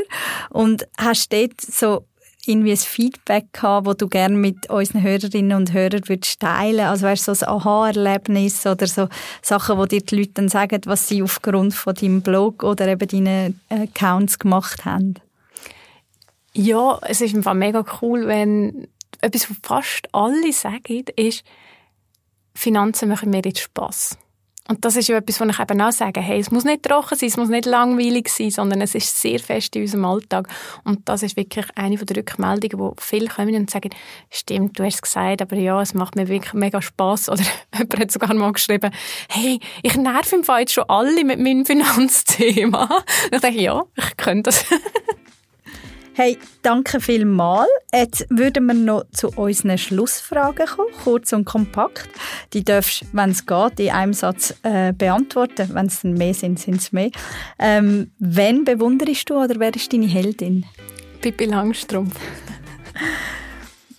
und 0.49 0.87
hast 0.97 1.33
dort 1.33 1.59
so 1.59 2.05
irgendwie 2.49 2.71
ein 2.71 2.77
Feedback 2.77 3.53
gehabt, 3.53 3.87
das 3.87 3.97
du 3.97 4.07
gerne 4.07 4.35
mit 4.35 4.69
unseren 4.69 5.03
Hörerinnen 5.03 5.55
und 5.55 5.73
Hörern 5.73 6.07
würdest 6.07 6.39
teilen 6.39 6.81
Also 6.81 7.05
weißt 7.05 7.25
so 7.25 7.31
ein 7.31 7.43
Aha-Erlebnis 7.43 8.65
oder 8.65 8.87
so 8.87 9.07
Sachen, 9.41 9.77
wo 9.77 9.85
dir 9.85 10.01
die 10.01 10.15
Leute 10.15 10.31
dann 10.33 10.49
sagen, 10.49 10.81
was 10.85 11.07
sie 11.07 11.21
aufgrund 11.21 11.73
von 11.73 11.93
deinem 11.93 12.21
Blog 12.21 12.63
oder 12.63 12.87
eben 12.87 13.07
deinen 13.07 13.61
Accounts 13.69 14.39
gemacht 14.39 14.85
haben? 14.85 15.15
Ja, 16.53 16.99
es 17.03 17.21
ist 17.21 17.35
einfach 17.35 17.53
mega 17.53 17.85
cool, 18.01 18.27
wenn 18.27 18.87
etwas, 19.21 19.49
was 19.49 19.57
fast 19.61 20.09
alle 20.13 20.51
sagen, 20.51 21.05
ist, 21.15 21.43
Finanzen 22.55 23.09
machen 23.09 23.29
mir 23.29 23.41
jetzt 23.45 23.61
Spass. 23.61 24.17
Und 24.69 24.85
das 24.85 24.95
ist 24.95 25.07
ja 25.07 25.17
etwas, 25.17 25.39
was 25.39 25.49
ich 25.49 25.59
eben 25.59 25.81
auch 25.81 25.91
sage, 25.91 26.21
hey, 26.21 26.39
es 26.39 26.51
muss 26.51 26.63
nicht 26.63 26.83
trocken 26.83 27.17
sein, 27.17 27.29
es 27.29 27.37
muss 27.37 27.49
nicht 27.49 27.65
langweilig 27.65 28.29
sein, 28.29 28.51
sondern 28.51 28.81
es 28.81 28.93
ist 28.93 29.19
sehr 29.19 29.39
fest 29.39 29.75
in 29.75 29.81
unserem 29.81 30.05
Alltag. 30.05 30.47
Und 30.83 31.09
das 31.09 31.23
ist 31.23 31.35
wirklich 31.35 31.65
eine 31.75 31.97
der 31.97 32.17
Rückmeldungen, 32.17 32.77
wo 32.77 32.93
viele 32.99 33.29
kommen 33.29 33.55
und 33.55 33.71
sagen, 33.71 33.89
stimmt, 34.29 34.77
du 34.77 34.83
hast 34.83 34.95
es 34.95 35.01
gesagt, 35.01 35.41
aber 35.41 35.55
ja, 35.55 35.81
es 35.81 35.95
macht 35.95 36.15
mir 36.15 36.27
wirklich 36.27 36.53
mega 36.53 36.83
Spass. 36.83 37.29
Oder 37.29 37.41
jemand 37.73 37.99
hat 37.99 38.11
sogar 38.11 38.31
mal 38.35 38.53
geschrieben, 38.53 38.91
hey, 39.29 39.59
ich 39.81 39.97
nerv 39.97 40.31
im 40.33 40.43
Fall 40.43 40.61
jetzt 40.61 40.73
schon 40.73 40.85
alle 40.87 41.25
mit 41.25 41.39
meinem 41.39 41.65
Finanzthema. 41.65 42.83
Und 43.25 43.33
ich 43.33 43.41
denke, 43.41 43.61
ja, 43.61 43.83
ich 43.97 44.17
könnte 44.17 44.43
das. 44.43 44.65
Hey, 46.21 46.37
danke 46.63 46.99
vielmals. 46.99 47.69
Jetzt 47.93 48.25
würden 48.29 48.65
wir 48.65 48.73
noch 48.73 49.05
zu 49.13 49.29
unseren 49.29 49.77
Schlussfragen 49.77 50.67
kommen, 50.67 50.89
kurz 51.01 51.31
und 51.31 51.45
kompakt. 51.45 52.09
Die 52.51 52.61
darfst, 52.61 53.05
wenn 53.13 53.29
es 53.29 53.45
geht, 53.45 53.79
in 53.79 53.91
einem 53.91 54.11
Satz 54.11 54.53
äh, 54.63 54.91
beantworten. 54.91 55.69
Wenn 55.73 55.85
es 55.85 56.03
mehr 56.03 56.33
sind, 56.33 56.59
sind 56.59 56.75
es 56.75 56.91
mehr. 56.91 57.11
Ähm, 57.57 58.11
wen 58.19 58.65
bewunderst 58.65 59.29
du 59.29 59.41
oder 59.41 59.57
wer 59.61 59.73
ist 59.73 59.93
deine 59.93 60.07
Heldin? 60.07 60.65
Pippi 61.21 61.45
Langstrumpf. 61.45 62.19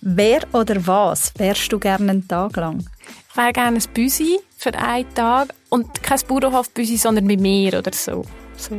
wer 0.01 0.41
oder 0.53 0.85
was 0.85 1.33
wärst 1.37 1.73
du 1.73 1.79
gerne 1.79 2.11
einen 2.11 2.27
Tag 2.27 2.55
lang? 2.55 2.85
Ich 3.31 3.35
wäre 3.35 3.51
gerne 3.51 3.77
ein 3.77 3.93
Büsi 3.95 4.37
für 4.59 4.75
einen 4.75 5.11
Tag 5.15 5.55
und 5.69 6.03
kein 6.03 6.19
Bauernhof-Büsi, 6.27 6.97
sondern 6.97 7.25
mit 7.25 7.39
mir 7.39 7.79
oder 7.79 7.93
so. 7.93 8.23
so 8.55 8.77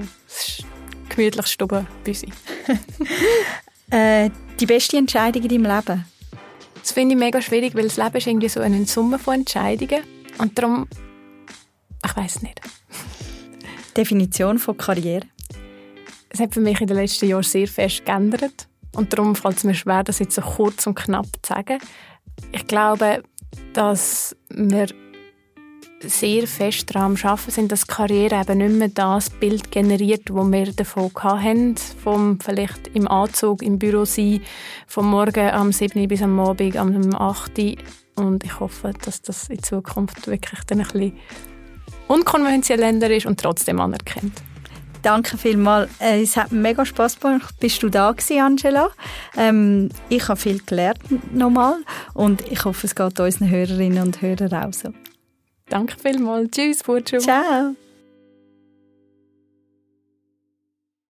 gemütlich 1.14 1.46
Stube 1.46 1.86
Büsi. 2.04 2.28
äh, 3.90 4.30
die 4.58 4.66
beste 4.66 4.96
Entscheidung 4.96 5.42
in 5.42 5.48
deinem 5.48 5.76
Leben? 5.76 6.04
Das 6.80 6.92
finde 6.92 7.14
ich 7.14 7.18
mega 7.18 7.40
schwierig, 7.40 7.74
weil 7.74 7.84
das 7.84 7.96
Leben 7.96 8.16
ist 8.16 8.26
irgendwie 8.26 8.48
so 8.48 8.60
eine 8.60 8.84
Summe 8.86 9.18
von 9.18 9.34
Entscheidungen. 9.34 10.02
Und 10.38 10.58
darum, 10.58 10.88
ich 12.04 12.16
weiß 12.16 12.42
nicht. 12.42 12.60
Definition 13.96 14.58
von 14.58 14.76
Karriere? 14.76 15.26
Es 16.30 16.40
hat 16.40 16.54
für 16.54 16.60
mich 16.60 16.80
in 16.80 16.86
den 16.86 16.96
letzten 16.96 17.28
Jahren 17.28 17.42
sehr 17.42 17.68
fest 17.68 18.04
geändert. 18.04 18.66
Und 18.94 19.12
darum 19.12 19.36
fällt 19.36 19.58
es 19.58 19.64
mir 19.64 19.74
schwer, 19.74 20.02
das 20.02 20.18
jetzt 20.18 20.34
so 20.34 20.42
kurz 20.42 20.86
und 20.86 20.94
knapp 20.94 21.26
zu 21.42 21.52
sagen. 21.54 21.78
Ich 22.52 22.66
glaube, 22.66 23.22
dass 23.74 24.36
wir 24.48 24.88
sehr 26.04 26.46
fest 26.46 26.94
daran 26.94 27.16
arbeiten, 27.22 27.50
sind, 27.50 27.72
dass 27.72 27.86
Karriere 27.86 28.40
eben 28.40 28.58
nicht 28.58 28.78
mehr 28.78 28.88
das 28.88 29.30
Bild 29.30 29.70
generiert, 29.70 30.28
das 30.28 30.52
wir 30.52 30.72
davon 30.72 31.10
hatten, 31.14 31.76
vom 31.76 32.38
vielleicht 32.40 32.88
im 32.88 33.08
Anzug 33.08 33.62
im 33.62 33.78
Büro 33.78 34.04
sein, 34.04 34.40
vom 34.86 35.10
Morgen 35.10 35.50
am 35.50 35.72
7. 35.72 36.08
bis 36.08 36.22
am 36.22 36.38
Abend 36.40 36.76
am 36.76 37.14
8. 37.14 37.76
Und 38.16 38.44
ich 38.44 38.60
hoffe, 38.60 38.92
dass 39.04 39.22
das 39.22 39.48
in 39.48 39.62
Zukunft 39.62 40.26
wirklich 40.26 40.60
dann 40.66 40.80
ein 40.80 40.86
bisschen 40.88 41.18
unkonventioneller 42.08 43.10
ist 43.10 43.26
und 43.26 43.40
trotzdem 43.40 43.80
anerkennt. 43.80 44.42
Danke 45.02 45.36
vielmals. 45.36 45.90
Äh, 45.98 46.22
es 46.22 46.36
hat 46.36 46.52
mega 46.52 46.84
Spass 46.86 47.18
gemacht. 47.18 47.54
Bist 47.58 47.82
du 47.82 47.88
da 47.88 48.12
gewesen, 48.12 48.40
Angela? 48.40 48.90
Ähm, 49.36 49.88
ich 50.08 50.28
habe 50.28 50.38
viel 50.38 50.60
gelernt 50.64 51.34
nochmal 51.34 51.76
und 52.14 52.40
ich 52.52 52.64
hoffe, 52.64 52.86
es 52.86 52.94
geht 52.94 53.18
unseren 53.18 53.50
Hörerinnen 53.50 54.02
und 54.02 54.22
Hörern 54.22 54.54
auch 54.54 54.72
so. 54.72 54.92
Danke 55.72 55.96
vielmals. 55.98 56.50
Tschüss, 56.50 56.82
Burcu. 56.82 57.18
Ciao. 57.18 57.74